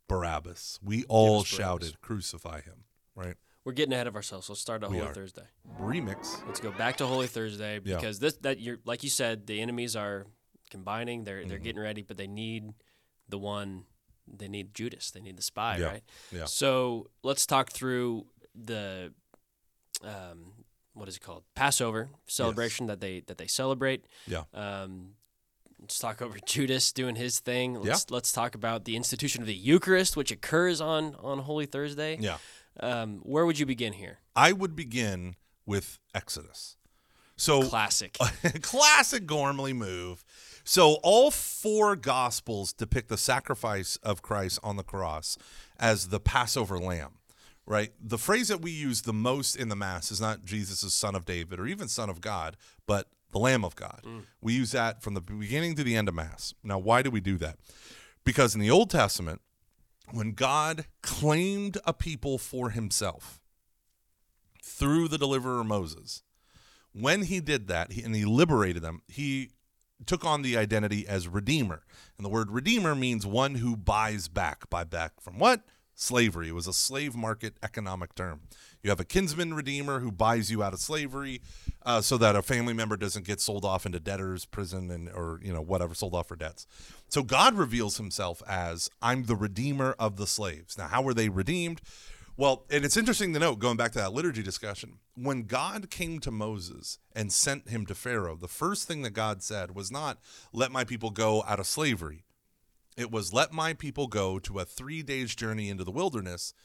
[0.08, 0.80] Barabbas.
[0.84, 1.58] We all us Barabbas.
[1.58, 3.36] shouted crucify him, right?
[3.66, 4.50] We're getting ahead of ourselves.
[4.50, 5.14] Let's start on Holy are.
[5.14, 5.44] Thursday.
[5.80, 6.46] Remix.
[6.46, 7.96] Let's go back to Holy Thursday Yeah.
[7.96, 10.26] because this that you're like you said, the enemies are
[10.70, 11.24] combining.
[11.24, 11.50] They're Mm-hmm.
[11.50, 12.74] they're getting ready, but they need
[13.30, 13.86] the one.
[14.28, 15.12] They need Judas.
[15.12, 15.86] They need the spy, Yeah.
[15.86, 16.04] right?
[16.32, 16.46] Yeah.
[16.46, 19.14] So let's talk through the
[20.04, 20.54] um,
[20.94, 21.44] what is it called?
[21.56, 24.06] Passover celebration that they that they celebrate.
[24.28, 24.44] Yeah.
[24.54, 25.12] Um,
[25.80, 27.76] let's talk over Judas doing his thing.
[27.82, 32.18] Let's let's talk about the institution of the Eucharist, which occurs on on Holy Thursday.
[32.20, 32.38] Yeah.
[32.80, 34.20] Um, where would you begin here?
[34.36, 36.78] I would begin with Exodus.
[37.36, 38.14] So Classic.
[38.62, 40.24] classic Gormley move.
[40.64, 45.38] So all four gospels depict the sacrifice of Christ on the cross
[45.80, 47.16] as the Passover lamb.
[47.66, 47.94] Right?
[48.02, 51.24] The phrase that we use the most in the mass is not Jesus son of
[51.24, 54.02] David or even son of God, but the lamb of God.
[54.42, 56.54] We use that from the beginning to the end of mass.
[56.62, 57.58] Now, why do we do that?
[58.26, 59.42] Because in the Old Testament,
[60.12, 63.40] when God claimed a people for himself
[64.64, 66.24] through the deliverer Moses,
[66.94, 69.50] when he did that and he liberated them, he
[70.06, 71.84] took on the identity as redeemer.
[72.18, 74.70] And the word redeemer means one who buys back.
[74.70, 75.62] Buy back from what?
[75.96, 76.50] Slavery.
[76.50, 78.42] It was a slave market economic term.
[78.82, 81.42] You have a kinsman redeemer who buys you out of slavery
[81.86, 85.40] uh, so that a family member doesn't get sold off into debtor's prison and or
[85.44, 86.68] you know whatever sold off for debts.
[87.14, 90.80] So God reveals himself as I'm the redeemer of the slaves.
[90.80, 91.80] Now how were they redeemed?
[92.38, 96.18] Well, and it's interesting to note, going back to that liturgy discussion, when God came
[96.22, 100.18] to Moses and sent him to Pharaoh, the first thing that God said was not,
[100.54, 102.24] let my people go out of slavery.
[102.98, 106.56] It was, let my people go to a three days journey into the wilderness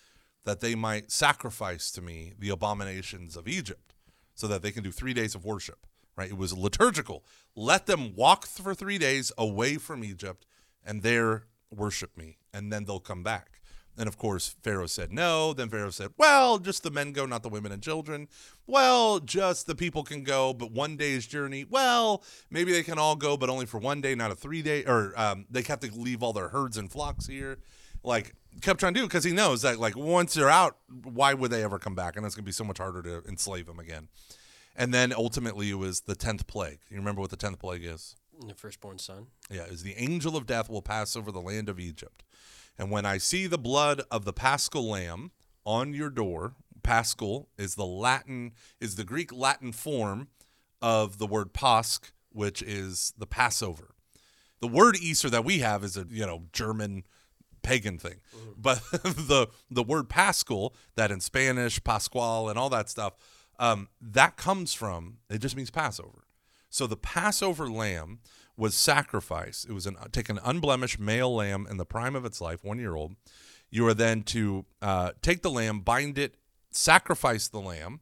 [0.46, 3.92] that they might sacrifice to me the abominations of Egypt
[4.34, 5.86] so that they can do three days of worship,
[6.18, 6.30] right?
[6.30, 7.24] It was liturgical.
[7.54, 10.44] Let them walk for three days away from Egypt
[10.84, 13.60] and there worship me, and then they'll come back.
[13.96, 15.52] And of course, Pharaoh said no.
[15.52, 18.28] Then Pharaoh said, well, just the men go, not the women and children.
[18.66, 21.64] Well, just the people can go, but one day's journey.
[21.68, 24.84] Well, maybe they can all go, but only for one day, not a three day,
[24.84, 27.58] or um, they have to leave all their herds and flocks here.
[28.04, 31.50] Like, kept trying to do because he knows that, like, once they're out, why would
[31.50, 32.16] they ever come back?
[32.16, 34.06] And it's going to be so much harder to enslave them again.
[34.78, 36.78] And then ultimately, it was the 10th plague.
[36.88, 38.16] You remember what the 10th plague is?
[38.46, 39.26] the firstborn son.
[39.50, 42.22] Yeah, is the angel of death will pass over the land of Egypt.
[42.78, 45.32] And when I see the blood of the paschal lamb
[45.64, 50.28] on your door, paschal is the Latin is the Greek Latin form
[50.80, 53.94] of the word Pasch, which is the Passover.
[54.60, 57.04] The word Easter that we have is a you know German
[57.62, 58.52] pagan thing, mm-hmm.
[58.56, 63.14] but the the word Paschal that in Spanish Pascual and all that stuff
[63.58, 66.24] um, that comes from it just means Passover.
[66.70, 68.20] So the Passover lamb
[68.56, 69.68] was sacrificed.
[69.68, 72.78] It was an take an unblemished male lamb in the prime of its life, one
[72.78, 73.14] year old.
[73.70, 76.36] You are then to uh, take the lamb, bind it,
[76.70, 78.00] sacrifice the lamb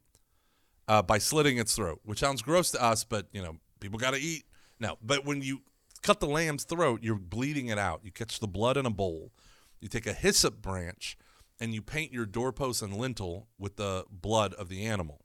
[0.87, 4.11] uh, by slitting its throat, which sounds gross to us, but you know people got
[4.11, 4.43] to eat.
[4.79, 5.61] No, but when you
[6.01, 8.01] cut the lamb's throat, you're bleeding it out.
[8.03, 9.31] You catch the blood in a bowl.
[9.79, 11.17] You take a hyssop branch
[11.59, 15.21] and you paint your doorpost and lintel with the blood of the animal.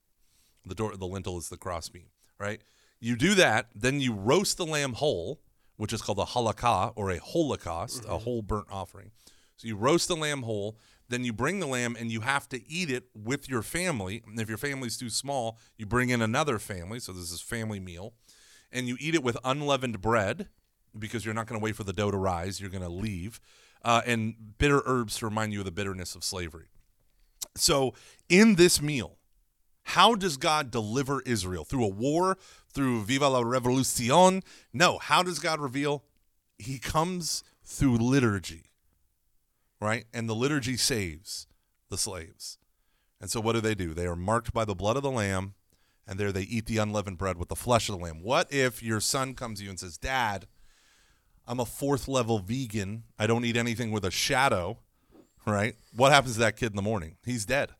[0.64, 2.06] The door, the lintel is the crossbeam,
[2.38, 2.60] right?
[3.00, 5.40] You do that, then you roast the lamb whole,
[5.76, 9.10] which is called a halakah or a holocaust, a whole burnt offering.
[9.56, 12.70] So you roast the lamb whole, then you bring the lamb and you have to
[12.70, 14.22] eat it with your family.
[14.26, 17.00] And if your family's too small, you bring in another family.
[17.00, 18.14] So this is family meal,
[18.70, 20.48] and you eat it with unleavened bread
[20.96, 22.60] because you're not going to wait for the dough to rise.
[22.60, 23.40] You're going to leave,
[23.84, 26.66] uh, and bitter herbs to remind you of the bitterness of slavery.
[27.56, 27.94] So
[28.28, 29.18] in this meal,
[29.84, 31.64] how does God deliver Israel?
[31.64, 32.38] Through a war?
[32.72, 34.42] Through Viva la Revolucion?
[34.72, 34.98] No.
[34.98, 36.04] How does God reveal?
[36.58, 38.64] He comes through liturgy,
[39.80, 40.04] right?
[40.12, 41.46] And the liturgy saves
[41.88, 42.58] the slaves.
[43.20, 43.94] And so what do they do?
[43.94, 45.54] They are marked by the blood of the lamb,
[46.06, 48.22] and there they eat the unleavened bread with the flesh of the lamb.
[48.22, 50.46] What if your son comes to you and says, Dad,
[51.46, 53.04] I'm a fourth level vegan.
[53.18, 54.78] I don't eat anything with a shadow,
[55.46, 55.76] right?
[55.94, 57.16] What happens to that kid in the morning?
[57.24, 57.70] He's dead.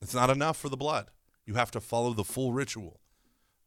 [0.00, 1.10] It's not enough for the blood.
[1.48, 3.00] You have to follow the full ritual.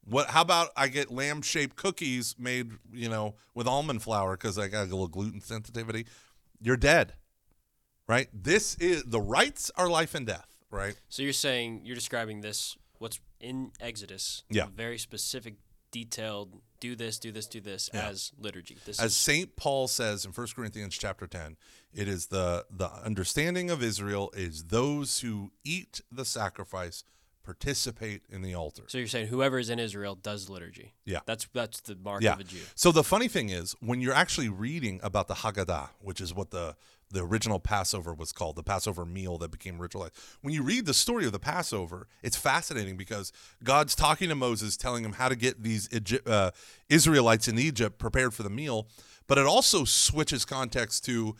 [0.04, 0.28] What?
[0.30, 4.82] How about I get lamb-shaped cookies made, you know, with almond flour because I got
[4.82, 6.06] a little gluten sensitivity?
[6.62, 7.14] You're dead,
[8.08, 8.28] right?
[8.32, 10.94] This is the rites are life and death, right?
[11.10, 14.68] So you're saying you're describing this what's in Exodus, Yeah.
[14.68, 15.56] very specific,
[15.90, 16.62] detailed.
[16.80, 18.10] Do this, do this, do this Yeah.
[18.10, 18.78] as liturgy.
[18.86, 21.58] This As Saint Paul says in 1 Corinthians chapter 10,
[21.94, 27.04] it is the the understanding of Israel is those who eat the sacrifice
[27.44, 28.84] participate in the altar.
[28.88, 30.94] so you're saying whoever is in Israel does liturgy.
[31.06, 31.20] Yeah.
[31.26, 32.34] That's that's the mark Yeah.
[32.34, 32.60] of a Jew.
[32.76, 36.52] So the funny thing is, when you're actually reading about the Haggadah, which is what
[36.52, 36.76] the
[37.14, 40.12] the original Passover was called, the Passover meal that became ritualized.
[40.42, 44.78] When you read the story of the Passover, it's fascinating because God's talking to Moses,
[44.78, 45.90] telling him how to get these
[46.26, 46.52] uh,
[46.88, 48.88] Israelites in Egypt prepared for the meal,
[49.28, 51.36] but it also switches context to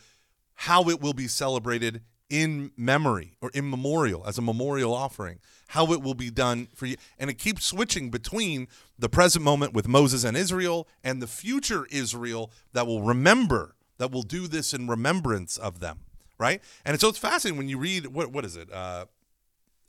[0.56, 2.02] how it will be celebrated
[2.32, 6.86] in memory or in memorial as a memorial offering how it will be done for
[6.86, 8.66] you and it keeps switching between
[8.98, 14.10] the present moment with Moses and Israel and the future Israel that will remember that
[14.10, 15.98] will do this in remembrance of them
[16.38, 19.04] right and so it's fascinating when you read what what is it uh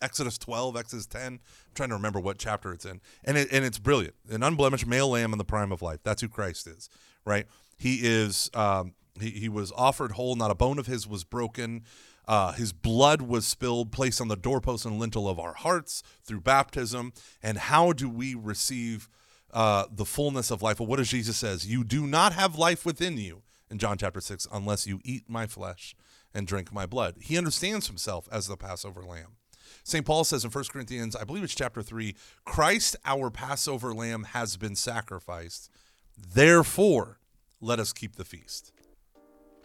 [0.02, 1.22] Exodus 12, Exodus 10.
[1.22, 1.40] I'm
[1.76, 3.00] trying to remember what chapter it's in.
[3.24, 4.16] And it, and it's brilliant.
[4.30, 6.02] An unblemished male lamb in the prime of life.
[6.04, 6.90] That's who Christ is,
[7.24, 7.48] right?
[7.78, 11.84] He is um he, he was offered whole, not a bone of his was broken.
[12.28, 16.42] Uh, his blood was spilled, placed on the doorpost and lintel of our hearts through
[16.42, 17.14] baptism.
[17.42, 19.10] And how do we receive
[19.52, 20.80] uh, the fullness of life?
[20.80, 21.68] Well, what does Jesus says?
[21.68, 25.48] You do not have life within you in John chapter six unless you eat my
[25.48, 25.96] flesh
[26.34, 27.16] and drink my blood.
[27.22, 29.38] He understands himself as the Passover lamb.
[29.84, 30.06] St.
[30.06, 34.56] Paul says in 1 Corinthians, I believe it's chapter 3, Christ, our Passover lamb, has
[34.56, 35.70] been sacrificed.
[36.18, 37.20] Therefore,
[37.60, 38.72] let us keep the feast.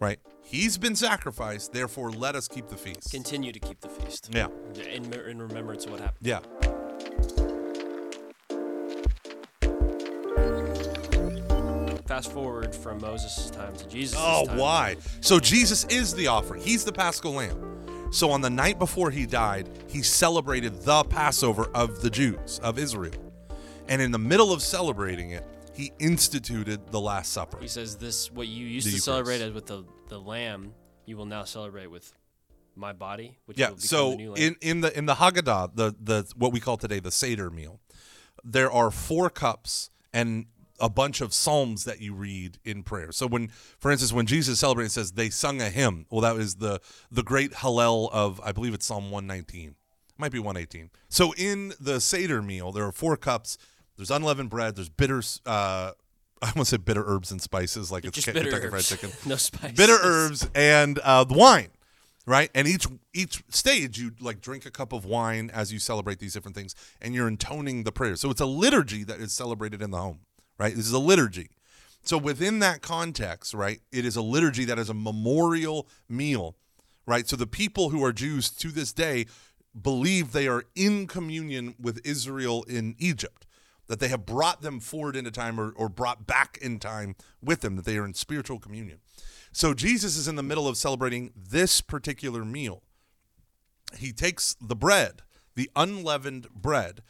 [0.01, 0.19] Right?
[0.43, 1.73] He's been sacrificed.
[1.73, 3.11] Therefore, let us keep the feast.
[3.11, 4.31] Continue to keep the feast.
[4.33, 4.49] Yeah.
[4.93, 6.27] In, in remembrance of what happened.
[6.27, 6.41] Yeah.
[12.07, 14.57] Fast forward from Moses' time to Jesus' Oh, time.
[14.57, 14.97] why?
[15.21, 16.63] So Jesus is the offering.
[16.63, 18.09] He's the Paschal lamb.
[18.11, 22.79] So on the night before he died, he celebrated the Passover of the Jews, of
[22.79, 23.13] Israel.
[23.89, 25.45] And in the middle of celebrating it,
[25.79, 27.59] he instituted the Last Supper.
[27.61, 29.05] He says this what you used The to Eucharist.
[29.05, 30.75] celebrate as with the, the lamb,
[31.07, 32.13] you will now celebrate with
[32.75, 33.69] my body, which Yeah.
[33.71, 34.43] will become So the new lamb.
[34.43, 37.81] in in the in the Haggadah, the the what we call today the Seder meal,
[38.45, 40.47] there are four cups and
[40.81, 43.11] a bunch of psalms that you read in prayer.
[43.11, 43.49] So when,
[43.81, 46.07] for instance, when Jesus celebrated, says they sung a hymn.
[46.11, 49.75] Well, that was the the great Hallel of I believe it's Psalm one nineteen,
[50.17, 50.91] might be one eighteen.
[51.09, 53.59] So in the Seder meal, there are four cups.
[53.99, 54.77] There's unleavened bread.
[54.77, 55.23] There's bitter.
[55.45, 55.93] Uh,
[56.43, 58.85] I want to say bitter herbs and spices, like it's just Ke- bitter Kentucky Fried.
[58.85, 59.73] Chicken no spice.
[59.73, 61.69] bitter herbs and uh, the wine
[62.27, 66.19] right and each each stage you like drink a cup of wine as you celebrate
[66.19, 69.81] these different things and you're intoning the prayer so it's a liturgy that is celebrated
[69.81, 70.21] in the home
[70.59, 71.49] right this is a liturgy
[72.03, 76.55] so within that context right it is a liturgy that is a memorial meal
[77.07, 79.25] right so the people who are jews to this day
[79.81, 83.47] believe they are in communion with israel in egypt
[83.89, 87.63] that they have brought them forward into time or, or brought back in time with
[87.63, 89.01] them, that they are in spiritual communion.
[89.51, 92.83] So Jesus is in the middle of celebrating this particular meal.
[93.97, 95.23] He takes the bread,
[95.55, 97.03] the unleavened bread,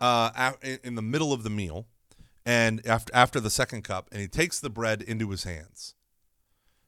[0.00, 1.86] uh, in the middle of the meal,
[2.46, 5.94] and after after the second cup, and he takes the bread into his hands,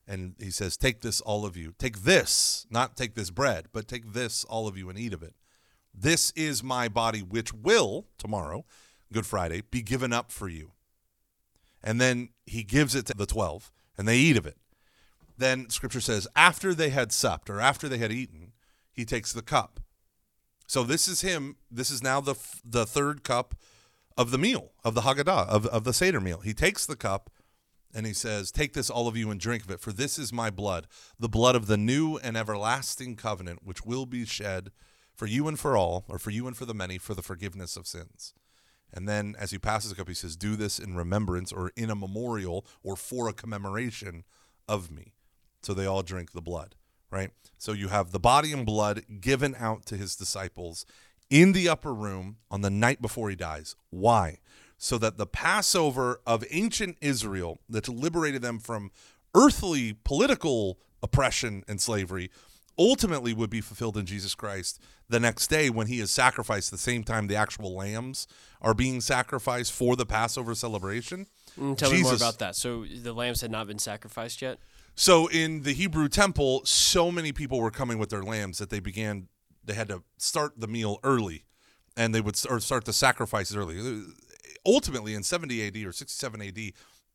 [0.06, 1.74] and he says, "Take this, all of you.
[1.78, 5.22] Take this, not take this bread, but take this, all of you, and eat of
[5.22, 5.34] it.
[5.92, 8.64] This is my body, which will tomorrow."
[9.12, 10.72] Good Friday, be given up for you.
[11.82, 14.56] And then he gives it to the 12, and they eat of it.
[15.38, 18.52] Then scripture says, after they had supped or after they had eaten,
[18.92, 19.80] he takes the cup
[20.72, 21.56] So this is him.
[21.70, 23.54] This is now the the third cup
[24.16, 26.40] of the meal of the Haggadah of of the Seder meal.
[26.40, 27.30] He takes the cup
[27.94, 30.32] and he says, "Take this, all of you, and drink of it, for this is
[30.32, 30.86] my blood,
[31.18, 34.72] the blood of the new and everlasting covenant, which will be shed
[35.14, 37.76] for you and for all, or for you and for the many, for the forgiveness
[37.76, 38.32] of sins."
[38.92, 41.90] And then, as he passes the cup, he says, "Do this in remembrance, or in
[41.90, 44.24] a memorial, or for a commemoration
[44.68, 45.14] of me."
[45.62, 46.74] So they all drink the blood,
[47.10, 47.30] right?
[47.56, 50.84] So you have the body and blood given out to his disciples
[51.30, 53.76] in the upper room on the night before he dies.
[53.90, 54.38] Why?
[54.76, 58.90] So that the Passover of ancient Israel that liberated them from
[59.34, 62.30] earthly political oppression and slavery
[62.78, 66.78] ultimately would be fulfilled in Jesus Christ the next day when he is sacrificed the
[66.78, 68.26] same time the actual lambs
[68.60, 71.26] are being sacrificed for the Passover celebration.
[71.58, 72.56] Mm, tell me more about that.
[72.56, 74.58] So the lambs had not been sacrificed yet.
[74.94, 78.80] So in the Hebrew temple, so many people were coming with their lambs that they
[78.80, 79.28] began
[79.64, 81.44] they had to start the meal early
[81.96, 84.02] and they would or start the sacrifices early.
[84.64, 86.72] Ultimately in 70 AD or 67 AD,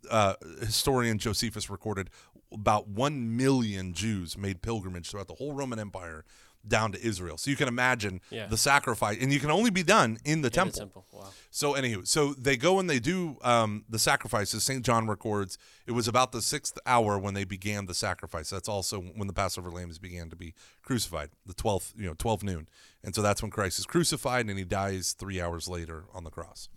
[0.10, 2.10] uh, historian Josephus recorded
[2.52, 6.24] about 1 million Jews made pilgrimage throughout the whole Roman Empire
[6.68, 7.38] down to Israel.
[7.38, 8.48] So you can imagine Yeah.
[8.48, 10.72] the sacrifice and you can only be done in the In temple.
[10.74, 11.06] the temple.
[11.14, 11.30] Wow.
[11.50, 14.64] So anywho, so they go and they do um, the sacrifices.
[14.64, 14.84] St.
[14.86, 18.50] John records it was about the sixth hour when they began the sacrifice.
[18.50, 22.44] That's also when the Passover lambs began to be crucified, the twelfth, you know, twelve
[22.44, 22.68] noon,
[23.04, 26.32] and so that's when Christ is crucified and he dies three hours later on the
[26.32, 26.68] cross.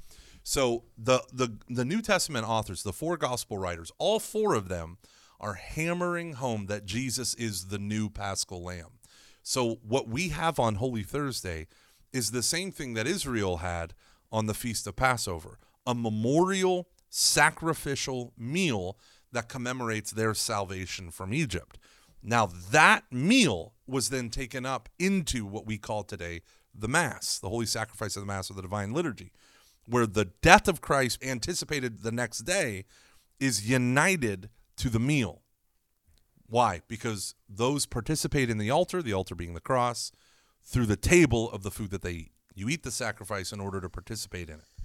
[0.42, 4.98] So the the the New Testament authors, the four gospel writers, all four of them
[5.38, 8.98] are hammering home that Jesus is the new Paschal Lamb.
[9.42, 11.66] So what we have on Holy Thursday
[12.12, 13.94] is the same thing that Israel had
[14.30, 18.98] on the Feast of Passover, a memorial sacrificial meal
[19.32, 21.78] that commemorates their salvation from Egypt.
[22.22, 26.42] Now that meal was then taken up into what we call today
[26.74, 29.32] the Mass, the holy sacrifice of the Mass of the Divine Liturgy,
[29.86, 32.84] where the death of Christ anticipated the next day
[33.38, 35.42] is united to the meal.
[36.46, 36.82] Why?
[36.88, 40.12] Because those participate in the altar, the altar being the cross,
[40.64, 42.32] through the table of the food that they eat.
[42.54, 44.84] You eat the sacrifice in order to participate in it.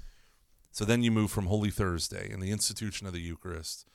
[0.72, 3.88] So then you move from Holy Thursday and the institution of the Eucharist,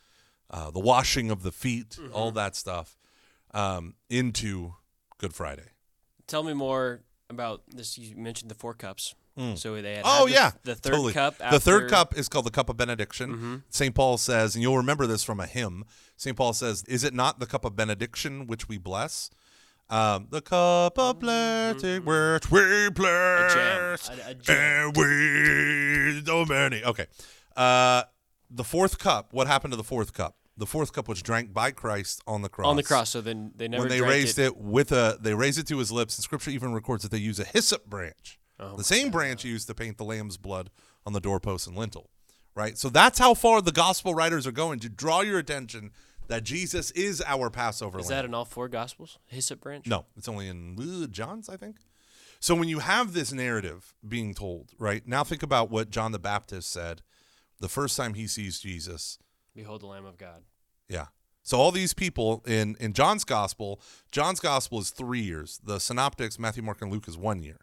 [0.51, 2.99] uh, the washing of the feet, all that stuff,
[3.53, 4.75] um, into
[5.19, 5.71] Good Friday.
[6.27, 7.99] Tell me more about this.
[7.99, 9.15] You mentioned the four cups.
[9.57, 11.13] So they had Oh had the, yeah, the third totally.
[11.13, 11.39] cup.
[11.39, 11.91] the third Mm-hmm.
[11.91, 13.63] cup is called the cup of benediction.
[13.71, 13.95] St.
[13.95, 15.85] Paul says, and you'll remember this from a hymn.
[16.17, 16.37] St.
[16.37, 19.31] Paul says, "Is it not the cup of benediction which we bless?
[19.89, 24.57] Um, the cup of blessing which we bless, A- a jam.
[24.89, 27.07] and we so many." Okay,
[27.57, 28.03] uh,
[28.51, 29.33] the fourth cup.
[29.33, 30.37] What happened to the fourth cup?
[30.57, 32.69] The fourth cup was drank by Christ on the cross.
[32.69, 33.09] on the cross.
[33.11, 34.57] So then they never when they raised it.
[34.59, 36.19] with a, they raised it to his lips.
[36.19, 39.67] And Scripture even records that they use a hyssop branch, Oh the same branch used
[39.69, 40.71] to paint the lamb's blood
[41.07, 42.11] on the doorpost and lintel.
[42.55, 42.77] Right.
[42.77, 45.93] So that's how far the gospel writers are going to draw your attention
[46.27, 48.17] that Jesus is our Passover Is lamb.
[48.17, 49.19] that in all four gospels?
[49.27, 49.87] Hyssop branch.
[49.87, 51.77] No, it's only in uh, John's, I think.
[52.39, 56.19] So when you have this narrative being told, right now, think about what John the
[56.19, 57.03] Baptist said
[57.61, 59.19] the first time he sees Jesus.
[59.55, 60.43] Behold the Lamb of God.
[60.89, 61.07] Yeah.
[61.43, 63.81] So all these people in in John's gospel,
[64.13, 65.61] John's gospel is three years.
[65.63, 67.59] The synoptics, Matthew, Mark, and Luke is one year,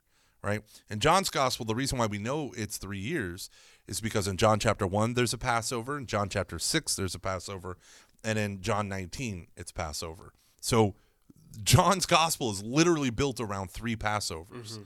[0.48, 0.62] right?
[0.90, 3.50] In John's gospel, the reason why we know it's three years
[3.86, 7.20] is because in John chapter one there's a Passover, in John chapter six there's a
[7.20, 7.78] Passover,
[8.24, 10.32] and in John 19 it's Passover.
[10.62, 10.96] So
[11.64, 14.74] John's gospel is literally built around three Passovers.
[14.74, 14.82] Mm-hmm.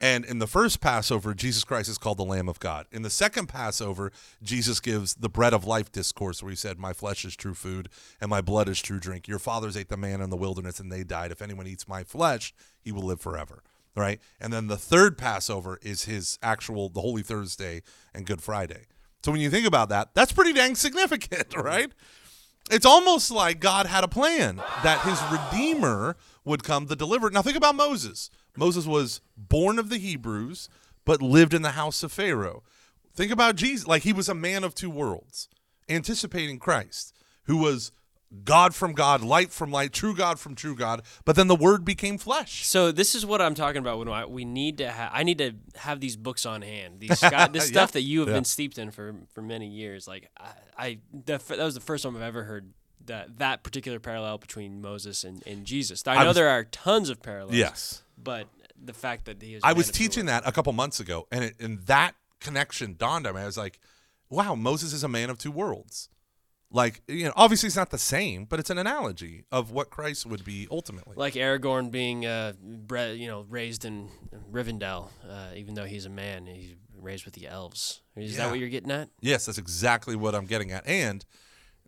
[0.00, 2.86] And in the first Passover, Jesus Christ is called the Lamb of God.
[2.90, 4.10] In the second Passover,
[4.42, 7.88] Jesus gives the bread of life discourse where he said, My flesh is true food
[8.20, 9.28] and my blood is true drink.
[9.28, 11.30] Your fathers ate the man in the wilderness and they died.
[11.30, 13.62] If anyone eats my flesh, he will live forever.
[13.94, 14.20] Right?
[14.40, 17.82] And then the third Passover is his actual, the Holy Thursday
[18.14, 18.86] and Good Friday.
[19.22, 21.92] So when you think about that, that's pretty dang significant, right?
[22.70, 27.30] It's almost like God had a plan that his redeemer would come the deliverer.
[27.30, 28.30] Now think about Moses.
[28.56, 30.68] Moses was born of the Hebrews,
[31.04, 32.62] but lived in the house of Pharaoh.
[33.14, 33.86] Think about Jesus.
[33.86, 35.48] Like he was a man of two worlds,
[35.88, 37.14] anticipating Christ,
[37.44, 37.92] who was
[38.44, 41.02] God from God, light from light, true God from true God.
[41.24, 42.64] But then the word became flesh.
[42.66, 45.10] So this is what I'm talking about when I, we need to have.
[45.12, 47.00] I need to have these books on hand.
[47.00, 47.72] These God, this Yeah.
[47.74, 48.34] stuff that you have Yeah.
[48.34, 50.08] been steeped in for for many years.
[50.08, 52.72] Like I, I the, that was the first time I've ever heard
[53.04, 56.02] that that particular parallel between Moses and, and Jesus.
[56.06, 57.54] I know was- there are tons of parallels.
[57.56, 58.02] Yes.
[58.16, 58.46] but
[58.84, 59.60] the fact that he is.
[59.62, 63.34] I was teaching that a couple months ago, and it, and that connection dawned on
[63.34, 63.42] me.
[63.42, 63.78] I was like,
[64.30, 66.08] "Wow, Moses is a man of two worlds."
[66.74, 70.24] Like, you know, obviously it's not the same, but it's an analogy of what Christ
[70.26, 71.14] would be ultimately.
[71.16, 74.08] Like Aragorn being, uh, bred, you know, raised in
[74.50, 78.00] Rivendell, uh, even though he's a man, he's raised with the elves.
[78.16, 78.38] Is Yeah.
[78.44, 79.10] that what you're getting at?
[79.20, 80.86] yes, that's exactly what I'm getting at.
[80.86, 81.24] And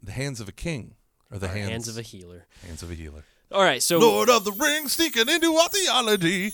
[0.03, 0.97] the hands of a king
[1.31, 2.47] are the hands, hands of a healer.
[2.67, 3.25] hands of a healer.
[3.53, 6.53] All right, so Lord of the Rings sneaking into our theology.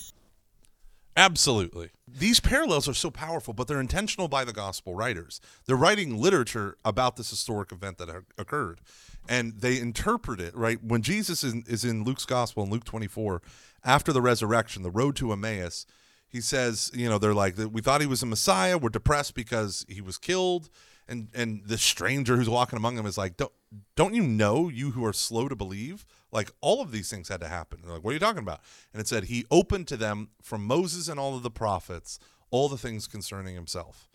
[1.17, 1.91] Absolutely.
[2.09, 5.41] These parallels are so powerful, but they're intentional by the gospel writers.
[5.67, 8.09] They're writing literature about this historic event that
[8.39, 8.81] occurred.
[9.29, 10.83] And they interpret it, right?
[10.83, 13.43] When Jesus is, in Luke's gospel in Luke 24,
[13.85, 15.87] after the resurrection, the road to Emmaus,
[16.29, 18.79] he says, you know, they're like, we thought he was a Messiah.
[18.79, 20.71] We're depressed because he was killed.
[21.09, 23.53] And, and the stranger who's walking among them is like, don't,
[23.97, 26.07] don't you know, you who are slow to believe?
[26.33, 27.81] Like all of these things had to happen.
[27.83, 28.61] They're like, what are you talking about?
[28.93, 32.19] And it said, He opened to them from Moses and all of the prophets
[32.51, 34.09] all the things concerning himself.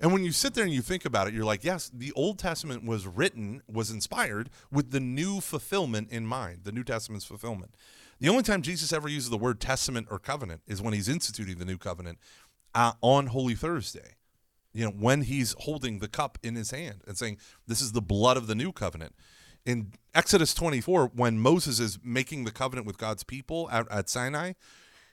[0.00, 2.38] And when you sit there and you think about it, you're like, yes, the Old
[2.38, 7.74] Testament was written, was inspired with the new fulfillment in mind, the New Testament's fulfillment.
[8.20, 11.58] The only time Jesus ever uses the word testament or covenant is when he's instituting
[11.58, 12.18] the new covenant
[12.74, 14.16] uh, on Holy Thursday.
[14.72, 18.02] You know, when he's holding the cup in his hand and saying, This is the
[18.02, 19.14] blood of the new covenant.
[19.64, 24.52] In Exodus 24, when Moses is making the covenant with God's people at, at Sinai,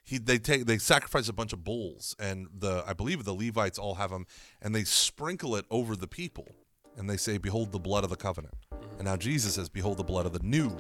[0.04, 3.80] he they take they sacrifice a bunch of bulls and the I believe the Levites
[3.80, 4.28] all have them
[4.62, 6.56] and they sprinkle it over the people
[6.96, 8.54] and they say behold the blood of the covenant.
[8.72, 9.00] Mm-hmm.
[9.00, 10.78] And now Jesus says behold the blood of the new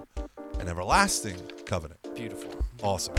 [0.60, 2.00] and everlasting covenant.
[2.16, 2.64] Beautiful.
[2.84, 3.16] awesome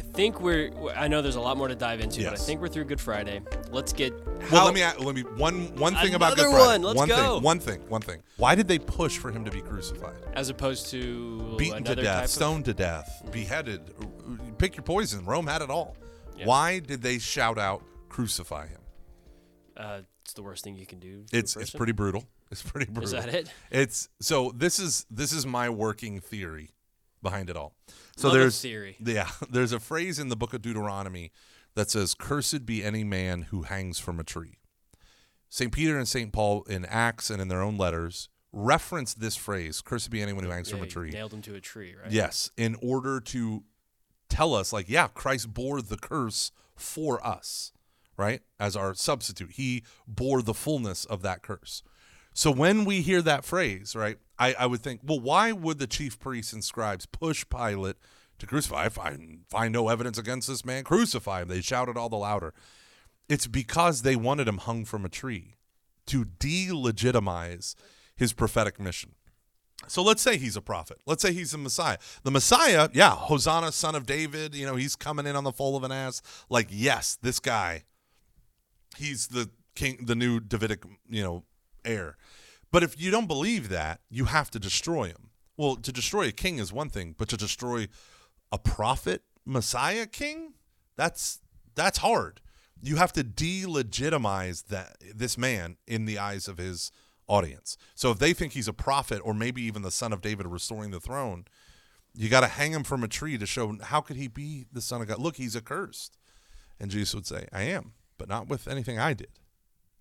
[0.00, 0.70] I think we're.
[0.96, 3.00] I know there's a lot more to dive into, but I think we're through Good
[3.02, 3.42] Friday.
[3.70, 4.14] Let's get.
[4.50, 7.34] well let me let me one one thing about Good Friday one, let's one go.
[7.34, 10.48] thing one thing one thing why did they push for him to be crucified as
[10.48, 13.82] opposed to beaten to death type of- stoned to death beheaded
[14.56, 15.94] pick your poison Rome had it all
[16.38, 16.46] Yeah.
[16.46, 18.80] why did they shout out crucify him
[19.76, 21.26] Uh, it's the worst thing you can do.
[21.32, 23.52] it's it's pretty brutal it's pretty brutal Is that it?
[23.70, 26.70] It's so this is this is my working theory
[27.22, 27.74] behind it all.
[28.20, 28.96] So Love there's theory.
[29.00, 31.32] yeah, there's a phrase in the book of Deuteronomy
[31.74, 34.58] that says, "Cursed be any man who hangs from a tree."
[35.48, 35.72] St.
[35.72, 36.30] Peter and St.
[36.30, 40.50] Paul in Acts and in their own letters reference this phrase, "Cursed be anyone who
[40.50, 42.12] hangs from a tree." Nailed him to a tree, right?
[42.12, 43.64] Yes, in order to
[44.28, 47.72] tell us, like, yeah, Christ bore the curse for us,
[48.18, 48.42] right?
[48.58, 49.52] As our substitute.
[49.52, 51.82] He bore the fullness of that curse.
[52.40, 55.86] So when we hear that phrase, right, I, I would think, well, why would the
[55.86, 57.96] chief priests and scribes push Pilate
[58.38, 58.88] to crucify?
[58.88, 60.84] Find, find no evidence against this man.
[60.84, 61.48] Crucify him.
[61.48, 62.54] They shouted all the louder.
[63.28, 65.56] It's because they wanted him hung from a tree
[66.06, 67.74] to delegitimize
[68.16, 69.16] his prophetic mission.
[69.86, 70.96] So let's say he's a prophet.
[71.04, 71.98] Let's say he's a Messiah.
[72.22, 75.76] The Messiah, yeah, Hosanna, son of David, you know, he's coming in on the foal
[75.76, 76.22] of an ass.
[76.48, 77.84] Like, yes, this guy,
[78.96, 81.44] he's the king, the new Davidic, you know,
[81.84, 82.16] heir.
[82.70, 85.30] But if you don't believe that, you have to destroy him.
[85.56, 87.88] Well, to destroy a king is one thing, but to destroy
[88.52, 90.54] a prophet, Messiah king,
[90.96, 91.40] that's
[91.74, 92.40] that's hard.
[92.82, 96.90] You have to delegitimize that this man in the eyes of his
[97.26, 97.76] audience.
[97.94, 100.90] So if they think he's a prophet or maybe even the son of David restoring
[100.90, 101.44] the throne,
[102.14, 104.80] you got to hang him from a tree to show how could he be the
[104.80, 105.18] son of God?
[105.18, 106.16] Look, he's accursed.
[106.78, 109.39] And Jesus would say, "I am, but not with anything I did,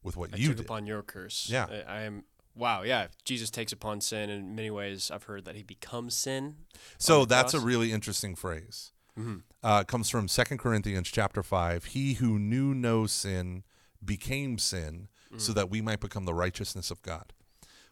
[0.04, 1.48] with what I you took did." upon your curse.
[1.50, 1.68] Yeah.
[1.88, 2.24] I, I am.
[2.56, 2.82] Wow.
[2.84, 3.08] Yeah.
[3.24, 4.30] Jesus takes upon sin.
[4.30, 6.56] In many ways, I've heard that he becomes sin.
[6.98, 8.92] So that's a really interesting phrase.
[9.18, 9.38] Mm-hmm.
[9.64, 11.86] Uh, comes from Second Corinthians chapter five.
[11.86, 13.64] He who knew no sin
[14.04, 15.40] became sin, Mm.
[15.40, 17.34] so that we might become the righteousness of God.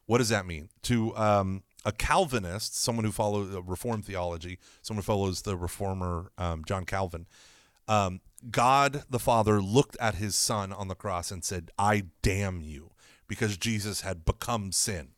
[0.08, 0.70] What does that mean?
[0.84, 6.32] To um, a Calvinist, someone who follows uh, Reformed theology, someone who follows the Reformer
[6.40, 7.28] um, John Calvin,
[7.88, 12.62] um, God the Father looked at his Son on the cross and said, "I damn
[12.62, 12.92] you,"
[13.28, 15.10] because Jesus had become sin.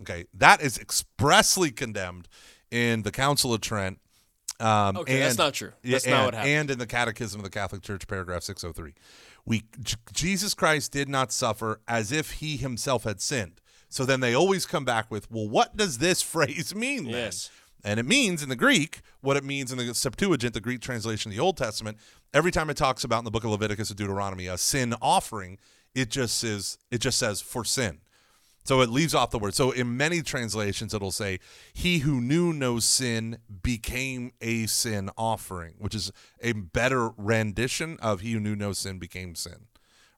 [0.00, 2.28] Okay, that is expressly condemned
[2.70, 3.98] in the Council of Trent.
[4.58, 5.72] Um, Okay, that's not true.
[5.82, 6.52] Yeah, That's not and, what happened.
[6.52, 8.94] And in the Catechism of the Catholic Church, paragraph 603.
[9.44, 13.60] We J- Jesus Christ did not suffer as if he himself had sinned.
[13.88, 17.12] So then they always come back with, well, what does this phrase mean then?
[17.12, 17.50] Yes.
[17.84, 21.30] And it means in the Greek what it means in the Septuagint, the Greek translation
[21.30, 21.98] of the Old Testament.
[22.36, 25.56] Every time it talks about in the book of Leviticus or Deuteronomy a sin offering,
[25.94, 28.00] it just says it just says for sin.
[28.62, 29.54] So it leaves off the word.
[29.54, 31.40] So in many translations, it'll say,
[31.72, 36.12] He who knew no sin became a sin offering, which is
[36.42, 39.68] a better rendition of He who knew no sin became sin,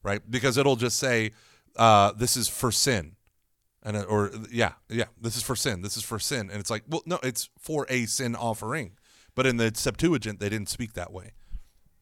[0.03, 0.29] right?
[0.29, 1.31] Because it'll just say,
[1.77, 3.15] uh, This is for sin.
[3.85, 5.83] And, uh, or, yeah, yeah, this is for sin.
[5.83, 6.51] This is for sin.
[6.51, 8.97] And it's like, well, no, it's for a sin offering.
[9.37, 11.31] But in the Septuagint, they didn't speak that way.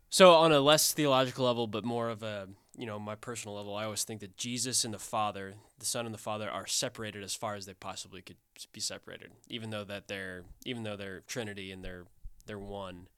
[0.08, 3.74] So on a less theological level, but more of a you know my personal level,
[3.74, 7.22] I always think that Jesus and the Father, the Son and the Father, are separated
[7.22, 8.36] as far as they possibly could
[8.72, 9.32] be separated.
[9.48, 12.04] Even though that they're even though they're Trinity and they're
[12.46, 13.08] they're one,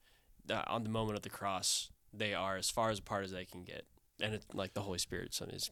[0.49, 3.45] uh, on the moment of the cross, they are as far as apart as they
[3.45, 3.85] can get.
[4.21, 5.69] And it, like the Holy Spirit, Son is.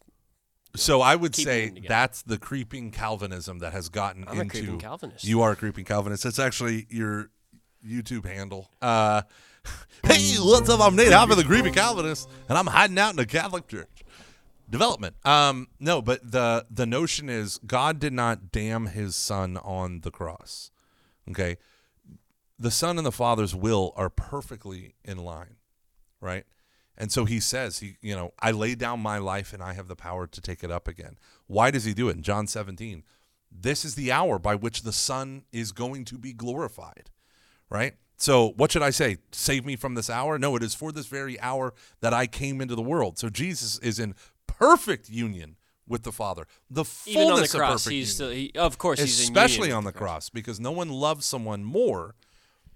[0.75, 4.57] So I would say that's the creeping Calvinism that has gotten I'm a into.
[4.59, 5.23] creeping Calvinist.
[5.23, 6.23] You are a creeping Calvinist.
[6.23, 7.29] That's actually your
[7.85, 8.69] YouTube handle.
[8.81, 9.23] Uh,
[10.03, 10.79] hey, what's up?
[10.79, 14.03] I'm Nate Hoffman, the creeping Calvinist, and I'm hiding out in a Catholic Church.
[14.69, 15.15] Development.
[15.25, 20.11] Um, no, but the the notion is God did not damn His Son on the
[20.11, 20.71] cross.
[21.29, 21.57] Okay,
[22.59, 25.55] the Son and the Father's will are perfectly in line,
[26.19, 26.45] right?
[26.97, 29.87] And so he says, he, you know, I lay down my life and I have
[29.87, 31.17] the power to take it up again.
[31.45, 32.17] Why does he do it?
[32.17, 33.03] In John 17,
[33.51, 37.11] this is the hour by which the Son is going to be glorified,
[37.69, 37.93] right?
[38.17, 39.17] So what should I say?
[39.31, 40.37] Save me from this hour?
[40.39, 43.17] No, it is for this very hour that I came into the world.
[43.17, 44.15] So Jesus is in
[44.47, 45.55] perfect union
[45.87, 46.47] with the Father.
[46.69, 49.19] The even on the fullness of cross, perfect he's union still he, of course he's
[49.19, 52.15] in especially on the cross, because no one loves someone more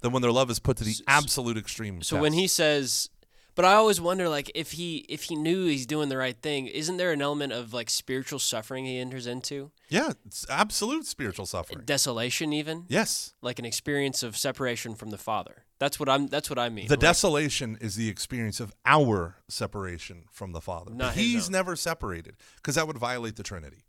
[0.02, 2.02] than when their love is put to the absolute extreme.
[2.02, 3.10] So when he says,
[3.56, 6.68] but I always wonder, like, if he if he knew he's doing the right thing,
[6.68, 11.46] isn't there an element of like spiritual suffering he enters into, yeah, it's absolute spiritual
[11.46, 11.82] suffering.
[11.86, 15.66] desolation, even Yes, like an experience of separation from the Father?
[15.80, 16.28] That's what I'm.
[16.28, 16.88] That's what I mean.
[16.88, 20.94] the Like, desolation is the experience of our separation from the Father.
[20.94, 21.54] Not his He's own.
[21.54, 23.86] never separated because that would violate the Trinity,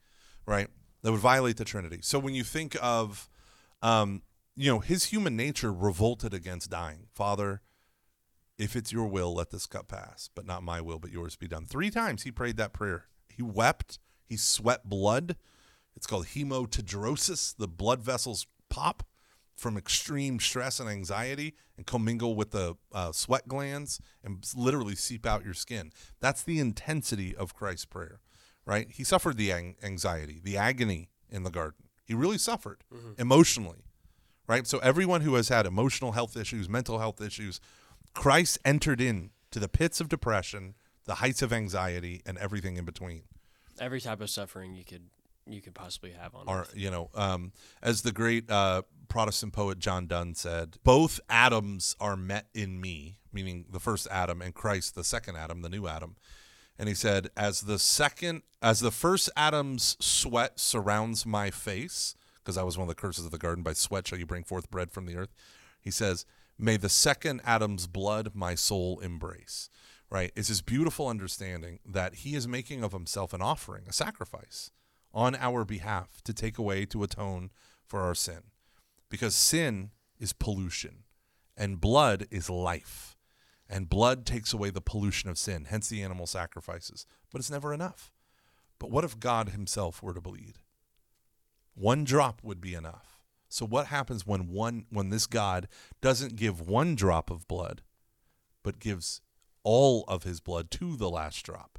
[0.47, 0.69] right?
[1.03, 1.99] That would violate the Trinity.
[2.03, 3.29] So when you think of,
[3.83, 4.23] um,
[4.57, 7.09] you know, his human nature revolted against dying.
[7.13, 7.61] Father,
[8.59, 11.49] if it's your will, let this cup pass, but not my will, but yours be
[11.49, 11.67] done.
[11.67, 13.07] Three times he prayed that prayer.
[13.29, 13.99] He wept.
[14.29, 15.37] He sweat blood.
[15.97, 17.57] It's called hematidrosis.
[17.57, 19.03] The blood vessels pop
[19.55, 25.27] from extreme stress and anxiety and commingle with the uh, sweat glands and literally seep
[25.27, 25.93] out your skin.
[26.21, 28.21] That's the intensity of Christ's prayer,
[28.65, 28.89] right?
[28.91, 31.85] He suffered the ang- anxiety, the agony in the garden.
[32.05, 32.83] He really suffered
[33.19, 33.85] emotionally,
[34.49, 34.67] right?
[34.67, 37.61] So everyone who has had emotional health issues, mental health issues,
[38.15, 42.85] Christ entered in to the pits of depression, the heights of anxiety, and everything in
[42.85, 43.23] between.
[43.81, 45.03] every type of suffering you could
[45.47, 46.47] you could possibly have on.
[46.47, 47.53] Or you know, um,
[47.83, 53.19] as the great uh, Protestant poet John Donne said, both atoms are met in me,
[53.33, 56.15] meaning the first Adam, and Christ, the second Adam, the new Adam.
[56.79, 62.57] And he said, as the second, as the first Adam's sweat surrounds my face, because
[62.57, 63.63] I was one of the curses of the garden.
[63.65, 65.33] By sweat shall you bring forth bread from the earth.
[65.81, 66.25] He says,
[66.63, 69.69] may the second Adam's blood my soul embrace.
[70.11, 70.31] Right?
[70.37, 74.71] It's this beautiful understanding that he is making of himself an offering, a sacrifice
[75.15, 77.51] on our behalf to take away, to atone
[77.87, 78.43] for our sin.
[79.09, 81.05] Because sin is pollution,
[81.57, 83.17] and blood is life.
[83.69, 87.07] And blood takes away the pollution of sin, hence the animal sacrifices.
[87.31, 88.13] But it's never enough.
[88.79, 90.59] But what if God himself were to bleed?
[91.75, 93.12] One drop would be enough.
[93.53, 95.69] So what happens when one when this God
[96.01, 97.83] doesn't give one drop of blood,
[98.63, 99.21] but gives
[99.63, 101.79] all of his blood to the last drop?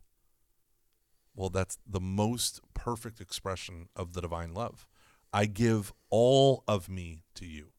[1.35, 4.85] Well, that's the most perfect expression of the divine love.
[5.33, 7.71] I give all of me to you.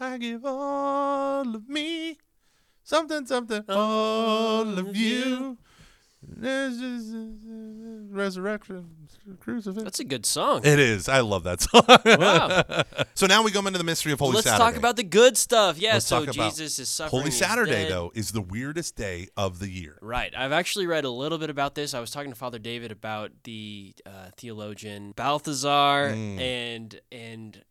[0.00, 2.16] I give all of me,
[2.82, 5.58] something, something, all of you.
[8.10, 8.88] Resurrection,
[9.40, 9.82] crucifix.
[9.82, 10.60] That's a good song.
[10.64, 11.08] It is.
[11.08, 11.82] I love that song.
[12.04, 12.84] Wow.
[13.14, 14.50] so now we go into the mystery of Holy Saturday.
[14.50, 15.78] Let's talk about the good stuff.
[15.78, 15.94] Yeah.
[15.94, 17.20] Let's so talk about Jesus is suffering.
[17.22, 19.98] Holy Saturday, though, is the weirdest day of the year.
[20.02, 20.32] Right.
[20.36, 21.94] I've actually read a little bit about this.
[21.94, 26.40] I was talking to Father David about the uh, theologian Balthasar Mm.
[26.40, 27.62] and and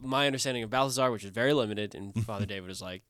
[0.00, 3.02] my understanding of Balthasar, which is very limited, and Father David was like,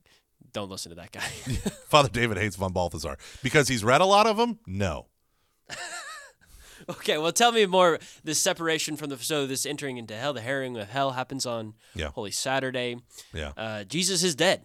[0.53, 1.21] "Don't listen to that guy."
[1.89, 4.59] Father David hates von Balthasar because he's read a lot of them.
[4.67, 5.07] No,
[6.91, 7.19] okay.
[7.19, 7.99] Well, tell me more.
[8.25, 11.75] This separation from the so this entering into hell, the herring of hell happens on
[11.95, 12.09] Yeah.
[12.09, 12.97] Holy Saturday.
[13.33, 13.53] yeah.
[13.57, 14.63] Uh, Jesus is dead.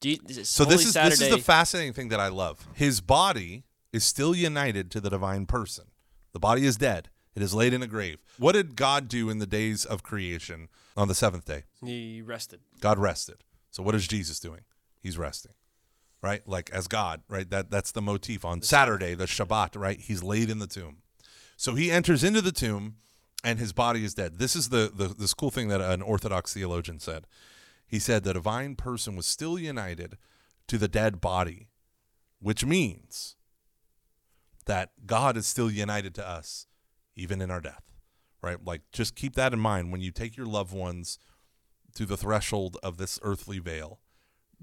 [0.00, 2.66] Je- So Holy this is Saturday, this is the fascinating thing that I love.
[2.74, 5.86] His body is still united to the divine person.
[6.32, 7.08] The body is dead.
[7.34, 8.18] It is laid in a grave.
[8.38, 11.64] What did God do in the days of creation on the seventh day?
[11.84, 12.60] he rested.
[12.80, 13.44] God rested.
[13.70, 14.60] So what is Jesus doing?
[15.06, 15.52] He's resting.
[16.20, 16.42] Right?
[16.48, 17.48] Like as God, right?
[17.48, 20.00] That that's the motif on Saturday, the Shabbat, right?
[20.00, 20.96] He's laid in the tomb.
[21.56, 22.96] So he enters into the tomb
[23.44, 24.40] and his body is dead.
[24.40, 27.28] This is the, the this cool thing that an Orthodox theologian said.
[27.86, 30.18] He said the divine person was still united
[30.66, 31.68] to the dead body,
[32.40, 33.36] which means
[34.64, 36.66] that God is still united to us
[37.14, 37.84] even in our death.
[38.42, 38.58] Right?
[38.64, 41.20] Like just keep that in mind when you take your loved ones
[41.94, 44.00] to the threshold of this earthly veil.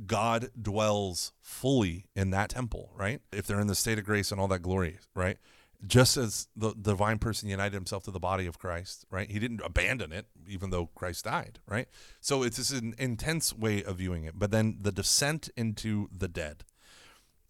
[0.05, 3.21] God dwells fully in that temple, right?
[3.31, 5.37] If they're in the state of grace and all that glory, right?
[5.85, 9.29] Just as the divine person united himself to the body of Christ, right?
[9.29, 11.87] He didn't abandon it, even though Christ died, right?
[12.21, 14.39] So it's this an intense way of viewing it.
[14.39, 16.63] But then the descent into the dead.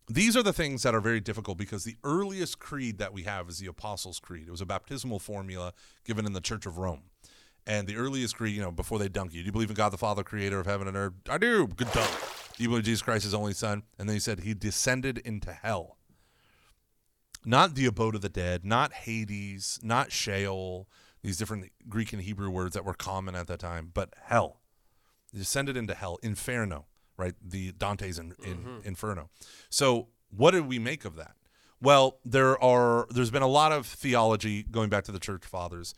[0.09, 3.47] These are the things that are very difficult because the earliest creed that we have
[3.47, 4.47] is the Apostles' Creed.
[4.47, 5.73] It was a baptismal formula
[6.03, 7.03] given in the Church of Rome.
[7.65, 9.89] And the earliest creed, you know, before they dunk you, do you believe in God
[9.89, 11.13] the Father, creator of heaven and earth?
[11.29, 11.67] I do.
[11.67, 12.11] Good dunk.
[12.57, 13.83] Do you believe Jesus Christ, his only son?
[13.97, 15.97] And then he said he descended into hell.
[17.45, 20.87] Not the abode of the dead, not Hades, not Sheol,
[21.23, 24.61] these different Greek and Hebrew words that were common at that time, but hell.
[25.31, 26.85] He descended into hell, inferno,
[27.17, 27.33] right?
[27.43, 28.77] The Dante's in, in mm-hmm.
[28.83, 29.29] Inferno.
[29.69, 31.35] So what did we make of that?
[31.81, 35.93] Well, there are there's been a lot of theology going back to the church fathers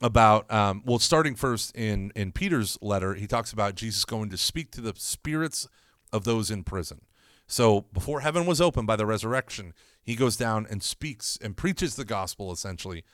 [0.00, 4.36] about um, well starting first in in peter's letter he talks about jesus going to
[4.36, 5.66] speak to the spirits
[6.12, 7.02] of those in prison.
[7.46, 9.72] So before heaven was opened by the resurrection
[10.02, 13.04] he goes down and speaks and preaches the gospel essentially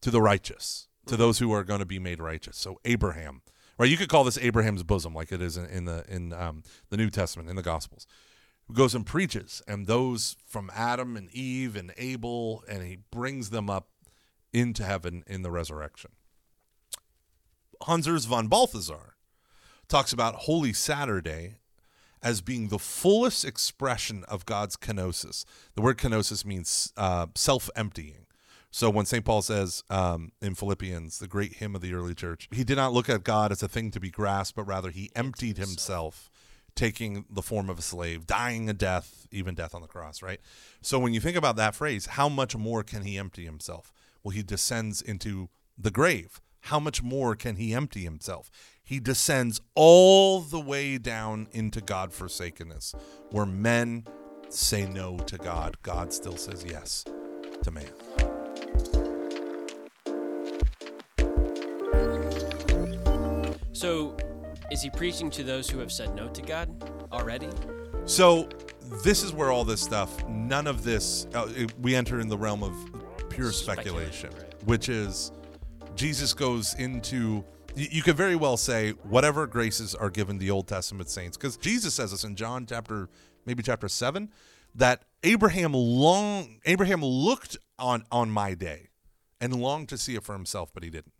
[0.00, 2.56] to the righteous to those who are going to be made righteous.
[2.56, 3.42] So abraham
[3.78, 3.90] right?
[3.90, 6.96] You could call this abraham's bosom like it is in, in the in um, the
[6.96, 8.06] new testament in the gospels.
[8.72, 13.68] Goes and preaches and those from adam and eve and abel and he brings them
[13.68, 13.88] up
[14.54, 16.12] into heaven in the resurrection.
[17.82, 19.16] Hans von Balthasar
[19.88, 21.56] talks about Holy Saturday
[22.22, 25.44] as being the fullest expression of God's kenosis.
[25.74, 28.24] The word kenosis means uh, self emptying.
[28.70, 29.24] So when St.
[29.24, 32.92] Paul says um, in Philippians, the great hymn of the early church, he did not
[32.92, 36.28] look at God as a thing to be grasped, but rather he emptied himself,
[36.74, 40.40] taking the form of a slave, dying a death, even death on the cross, right?
[40.82, 43.92] So when you think about that phrase, how much more can he empty himself?
[44.24, 46.40] Well, he descends into the grave.
[46.62, 48.50] How much more can he empty himself?
[48.82, 52.94] He descends all the way down into God forsakenness,
[53.30, 54.06] where men
[54.48, 55.76] say no to God.
[55.82, 57.04] God still says yes
[57.62, 57.84] to man.
[63.72, 64.16] So,
[64.70, 66.70] is he preaching to those who have said no to God
[67.12, 67.50] already?
[68.06, 68.48] So,
[69.02, 72.62] this is where all this stuff, none of this, uh, we enter in the realm
[72.62, 72.74] of
[73.34, 74.64] pure speculation, Speculation, right.
[74.66, 75.32] which is
[75.94, 77.44] Jesus goes into.
[77.76, 81.92] You could very well say whatever graces are given the Old Testament saints, because Jesus
[81.94, 83.08] says this in John chapter,
[83.46, 84.30] maybe chapter seven,
[84.76, 88.90] that Abraham long Abraham looked on on my day
[89.40, 91.12] and longed to see it for himself, but he didn't.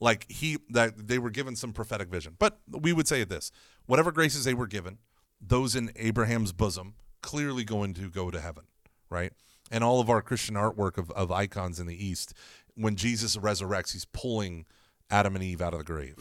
[0.00, 2.34] Like he that they were given some prophetic vision.
[2.38, 3.52] But we would say this:
[3.86, 4.98] whatever graces they were given,
[5.40, 8.64] those in Abraham's bosom clearly going to go to heaven,
[9.10, 9.32] right?
[9.70, 12.34] And all of our Christian artwork of, of icons in the East,
[12.74, 14.66] when Jesus resurrects, he's pulling
[15.10, 16.16] Adam and Eve out of the grave,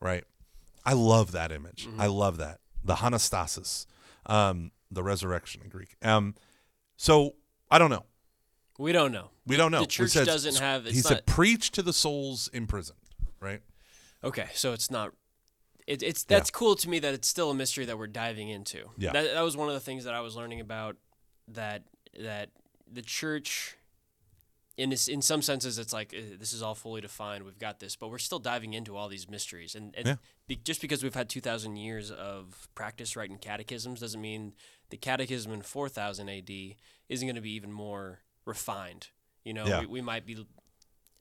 [0.00, 0.24] right?
[0.84, 1.88] I love that image.
[1.98, 2.58] I love that.
[2.84, 3.86] The Anastasis,
[4.26, 5.96] um, the resurrection in Greek.
[6.02, 6.34] Um,
[6.96, 7.34] so
[7.70, 8.04] I don't know.
[8.78, 9.30] We don't know.
[9.46, 9.80] We don't know.
[9.80, 10.86] The church says- doesn't have.
[10.86, 12.98] It's he not, said, "Preach to the souls imprisoned."
[13.40, 13.60] Right?
[14.24, 15.12] Okay, so it's not.
[15.86, 18.90] It, it's that's cool to me that it's still a mystery that we're diving into.
[18.96, 19.12] Yeah.
[19.12, 20.96] that, that was one of the things that I was learning about
[21.48, 21.82] that
[22.20, 22.50] that
[22.92, 23.76] the church.
[24.78, 27.44] In this, in some senses, it's like this is all fully defined.
[27.44, 29.74] We've got this, but we're still diving into all these mysteries.
[29.74, 30.14] And, and Yeah.
[30.48, 34.54] be, just because we've had two thousand years of practice writing catechisms doesn't mean
[34.88, 36.76] the catechism in four thousand A.D.
[37.10, 39.08] isn't going to be even more refined.
[39.44, 39.80] You know, Yeah.
[39.80, 40.46] we, we might be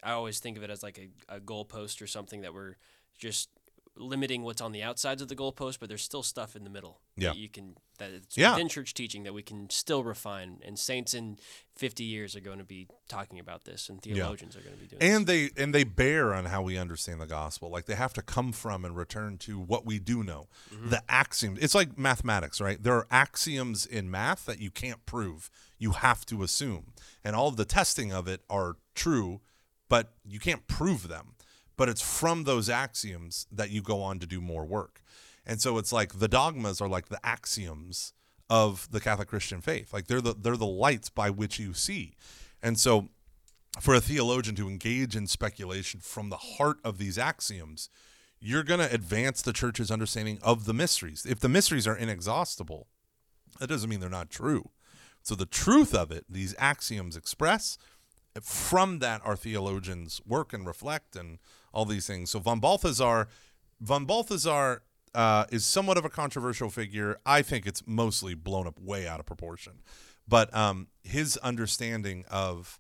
[0.01, 2.77] I always think of it as like a, a goalpost or something that we're
[3.19, 3.49] just
[3.95, 7.01] limiting what's on the outsides of the goalpost, but there's still stuff in the middle
[7.17, 7.29] Yeah.
[7.29, 8.53] that you can that it's Yeah.
[8.53, 10.59] within church teaching that we can still refine.
[10.63, 11.37] And saints in
[11.75, 14.87] 50 years are going to be talking about this, and theologians are going to be
[14.87, 15.03] doing.
[15.03, 18.23] and they and they bear on how we understand the gospel like they have to
[18.23, 20.89] come from and return to what we do know mm-hmm.
[20.89, 25.51] the axioms it's like mathematics right there are axioms in math that you can't prove
[25.77, 29.41] you have to assume and all of the testing of it are true
[29.89, 31.35] but you can't prove them
[31.77, 35.01] but it's from those axioms that you go on to do more work
[35.45, 38.13] and so it's like the dogmas are like the axioms
[38.49, 39.93] of the Catholic Christian faith.
[39.93, 42.15] Like they're the they're the lights by which you see.
[42.61, 43.09] And so
[43.79, 47.89] for a theologian to engage in speculation from the heart of these axioms,
[48.39, 51.25] you're going to advance the church's understanding of the mysteries.
[51.25, 52.87] If the mysteries are inexhaustible,
[53.59, 54.71] that doesn't mean they're not true.
[55.23, 57.77] So the truth of it, these axioms express,
[58.41, 61.39] from that our theologians work and reflect and
[61.73, 62.31] all these things.
[62.31, 63.27] So von Balthasar,
[63.79, 67.17] von Balthasar uh, is somewhat of a controversial figure.
[67.25, 69.81] I think it's mostly blown up way out of proportion,
[70.27, 72.79] but um, his understanding of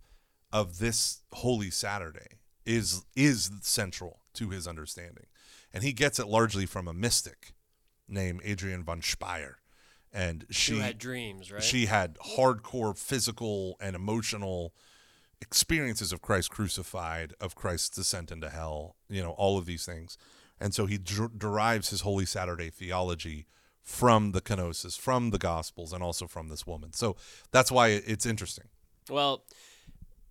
[0.53, 5.25] of this Holy Saturday is is central to his understanding,
[5.73, 7.53] and he gets it largely from a mystic
[8.07, 9.55] named Adrienne von Speyr.
[10.13, 11.63] and she Who had dreams, right?
[11.63, 14.73] she had hardcore physical and emotional
[15.41, 20.17] experiences of Christ crucified, of Christ's descent into hell, you know, all of these things.
[20.59, 23.47] And so he derives his Holy Saturday theology
[23.81, 26.93] from the kenosis, from the Gospels, and also from this woman.
[26.93, 27.15] So
[27.51, 28.65] that's why it's interesting.
[29.09, 29.43] Well,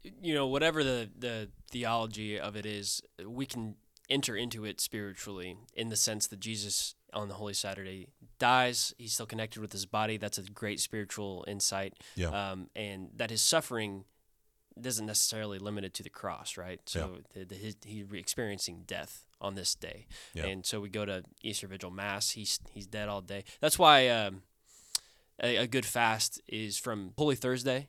[0.02, 3.74] you know, whatever the, the theology of it is, we can
[4.08, 8.06] enter into it spiritually in the sense that Jesus on the Holy Saturday
[8.38, 8.94] dies.
[8.98, 10.16] He's still connected with his body.
[10.16, 11.94] That's a great spiritual insight.
[12.14, 12.28] Yeah.
[12.28, 14.04] Um, and that his suffering
[14.83, 16.81] doesn't necessarily limited to the cross, right?
[16.87, 20.07] So the, the, his, he's experiencing death on this day.
[20.35, 20.47] Yeah.
[20.47, 22.31] And so we go to Easter Vigil Mass.
[22.31, 23.45] He's he's dead all day.
[23.61, 24.43] That's why um,
[25.43, 27.89] a, a good fast is from Holy Thursday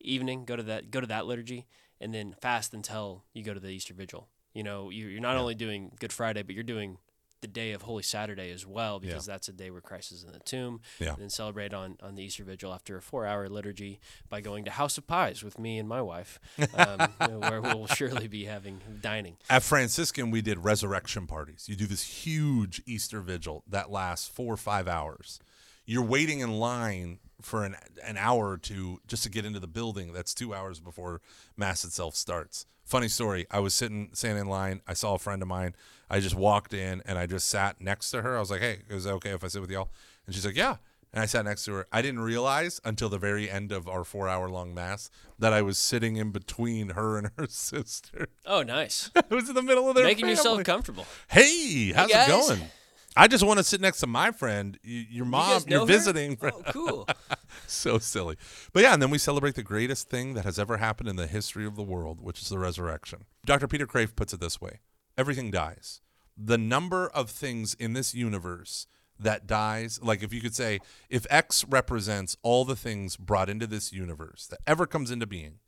[0.00, 0.44] evening.
[0.44, 1.66] Go to that go to that liturgy,
[2.00, 4.28] and then fast until you go to the Easter Vigil.
[4.54, 5.40] You know, you, you're not Yeah.
[5.40, 6.98] only doing Good Friday, but you're doing
[7.40, 9.10] the day of Holy Saturday as well, Yeah.
[9.10, 10.80] because that's a day where Christ is in the tomb.
[10.98, 11.10] Yeah.
[11.10, 14.64] And then celebrate on, on the Easter Vigil after a four hour liturgy by going
[14.64, 16.38] to House of Pies with me and my wife,
[16.74, 19.36] um, you know, where we'll surely be having dining.
[19.48, 21.66] At Franciscan, we did resurrection parties.
[21.68, 25.38] You do this huge Easter vigil that lasts four or five hours.
[25.86, 29.68] You're waiting in line for an, an hour or two just to get into the
[29.68, 30.12] building.
[30.12, 31.20] That's two hours before
[31.56, 32.66] Mass itself starts.
[32.88, 33.46] Funny story.
[33.50, 34.80] I was sitting, standing in line.
[34.88, 35.74] I saw a friend of mine.
[36.08, 38.34] I just walked in and I just sat next to her.
[38.34, 39.90] I was like, hey, is it okay if I sit with y'all?
[40.24, 40.76] And she's like, yeah.
[41.12, 41.86] And I sat next to her.
[41.92, 45.60] I didn't realize until the very end of our four hour long Mass that I
[45.60, 48.28] was sitting in between her and her sister.
[48.46, 49.10] Oh, nice.
[49.16, 51.06] I was in the middle of their Making yourself comfortable.
[51.28, 52.26] Hey, how's guys.
[52.26, 52.70] it going?
[53.18, 54.78] I just want to sit next to my friend.
[54.82, 56.38] Your mom, guys you're visiting.
[56.40, 57.06] Oh, cool.
[57.72, 58.36] so silly.
[58.72, 61.26] But yeah, and then we celebrate the greatest thing that has ever happened in the
[61.26, 63.24] history of the world, which is the resurrection.
[63.44, 63.68] Dr.
[63.68, 64.80] Peter Kreeft puts it this way
[65.16, 66.00] everything dies.
[66.36, 68.86] The number of things in this universe
[69.18, 70.78] that dies, like if you could say,
[71.10, 75.58] if X represents all the things brought into this universe that ever comes into being,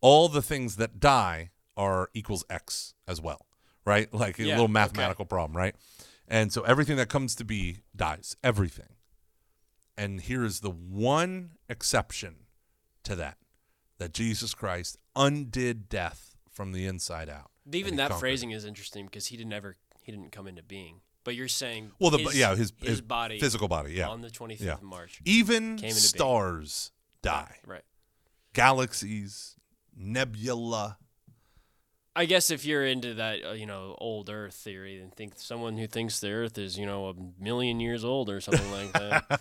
[0.00, 3.46] all the things that die are equals X as well,
[3.84, 4.12] right?
[4.14, 4.72] Like a Yeah, little okay.
[4.72, 5.74] mathematical problem, right?
[6.28, 8.86] And so everything that comes to be dies, everything.
[9.96, 12.36] And here is the one exception
[13.04, 13.38] to that
[13.98, 17.50] that Jesus Christ undid death from the inside out.
[17.72, 18.20] Even that conquered.
[18.20, 21.00] phrasing is interesting because he didn't ever he didn't come into being.
[21.22, 24.08] But you're saying Well, the his, yeah, his, his, his body physical body, yeah.
[24.08, 24.74] on the 25th Yeah.
[24.74, 25.20] of March.
[25.24, 25.94] Even came into being.
[26.00, 26.92] stars
[27.22, 27.56] die.
[27.66, 27.82] Right.
[28.52, 29.56] Galaxies,
[29.96, 30.98] nebula.
[32.16, 35.76] I guess if you're into that, uh, you know, old Earth theory, and think someone
[35.76, 39.40] who thinks the Earth is, you know, a million years old or something like that,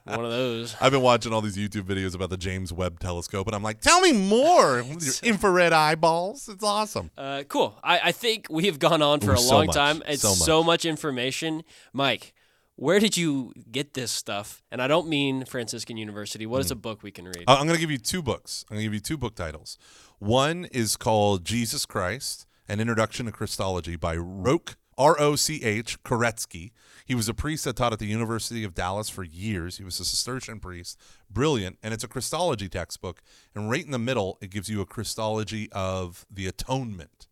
[0.04, 0.74] one of those.
[0.80, 3.80] I've been watching all these YouTube videos about the James Webb telescope, and I'm like,
[3.82, 4.80] tell me more.
[5.00, 6.48] your infrared eyeballs.
[6.48, 7.10] It's awesome.
[7.18, 7.78] Uh, cool.
[7.84, 9.74] I, I think we have gone on for Ooh, a long much.
[9.76, 10.02] time.
[10.08, 10.66] It's So so much.
[10.66, 10.84] much.
[10.86, 12.32] information, Mike.
[12.80, 14.62] Where did you get this stuff?
[14.70, 16.46] And I don't mean Franciscan University.
[16.46, 16.64] What Hmm.
[16.64, 17.44] is a book we can read?
[17.46, 18.64] I'm going to give you two books.
[18.70, 19.76] I'm going to give you two book titles.
[20.18, 26.02] One is called Jesus Christ: An Introduction to Christology by Roch R O C H
[26.04, 26.70] Kereszty.
[27.04, 29.76] He was a priest that taught at the University of Dallas for years.
[29.76, 33.20] He was a Cistercian priest, brilliant, and it's a Christology textbook.
[33.54, 37.26] And right in the middle, it gives you a Christology of the atonement.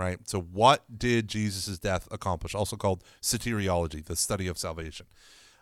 [0.00, 0.18] Right.
[0.26, 2.54] So, what did Jesus' death accomplish?
[2.54, 5.04] Also called soteriology, the study of salvation.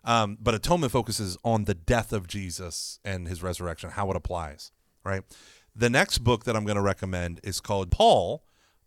[0.04, 4.70] Um, but atonement focuses on the death of Jesus and his resurrection, how it applies,
[5.02, 5.24] right?
[5.74, 8.44] The next book that I'm going to recommend is called Paul,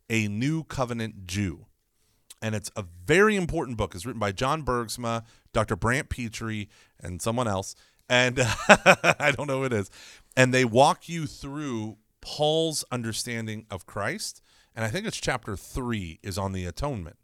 [0.10, 1.66] a New Covenant Jew.
[2.42, 3.94] And it's a very important book.
[3.94, 5.76] It's written by John Bergsma, Dr.
[5.76, 7.76] Brant Pitre, and someone else.
[8.08, 8.40] And
[8.70, 9.92] I don't know who it is.
[10.38, 14.42] And they walk you through Paul's understanding of Christ.
[14.76, 17.18] And I think it's chapter three is on the atonement.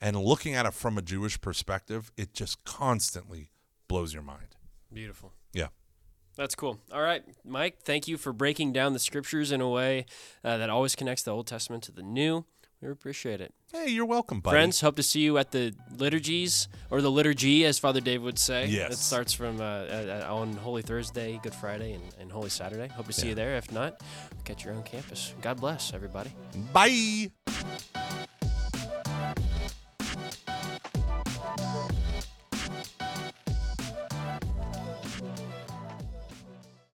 [0.00, 3.50] And looking at it from a Jewish perspective, it just constantly
[3.88, 4.56] blows your mind.
[4.92, 5.32] Beautiful.
[5.52, 5.68] Yeah.
[6.36, 6.78] That's cool.
[6.92, 10.06] All right, Mike, thank you for breaking down the scriptures in a way
[10.44, 12.44] uh, that always connects the Old Testament to the New.
[12.80, 13.52] We appreciate it.
[13.72, 14.54] Hey, you're welcome, buddy.
[14.54, 18.38] Friends, hope to see you at the liturgies, or the liturgy, as Father Dave would
[18.38, 18.66] say.
[18.66, 18.92] Yes.
[18.92, 22.86] It starts from uh, uh, on Holy Thursday, Good Friday, and, and Holy Saturday.
[22.88, 23.56] Hope to see you there.
[23.56, 24.00] If not,
[24.44, 25.34] catch your own campus.
[25.42, 26.30] God bless, everybody.
[26.72, 27.30] Bye.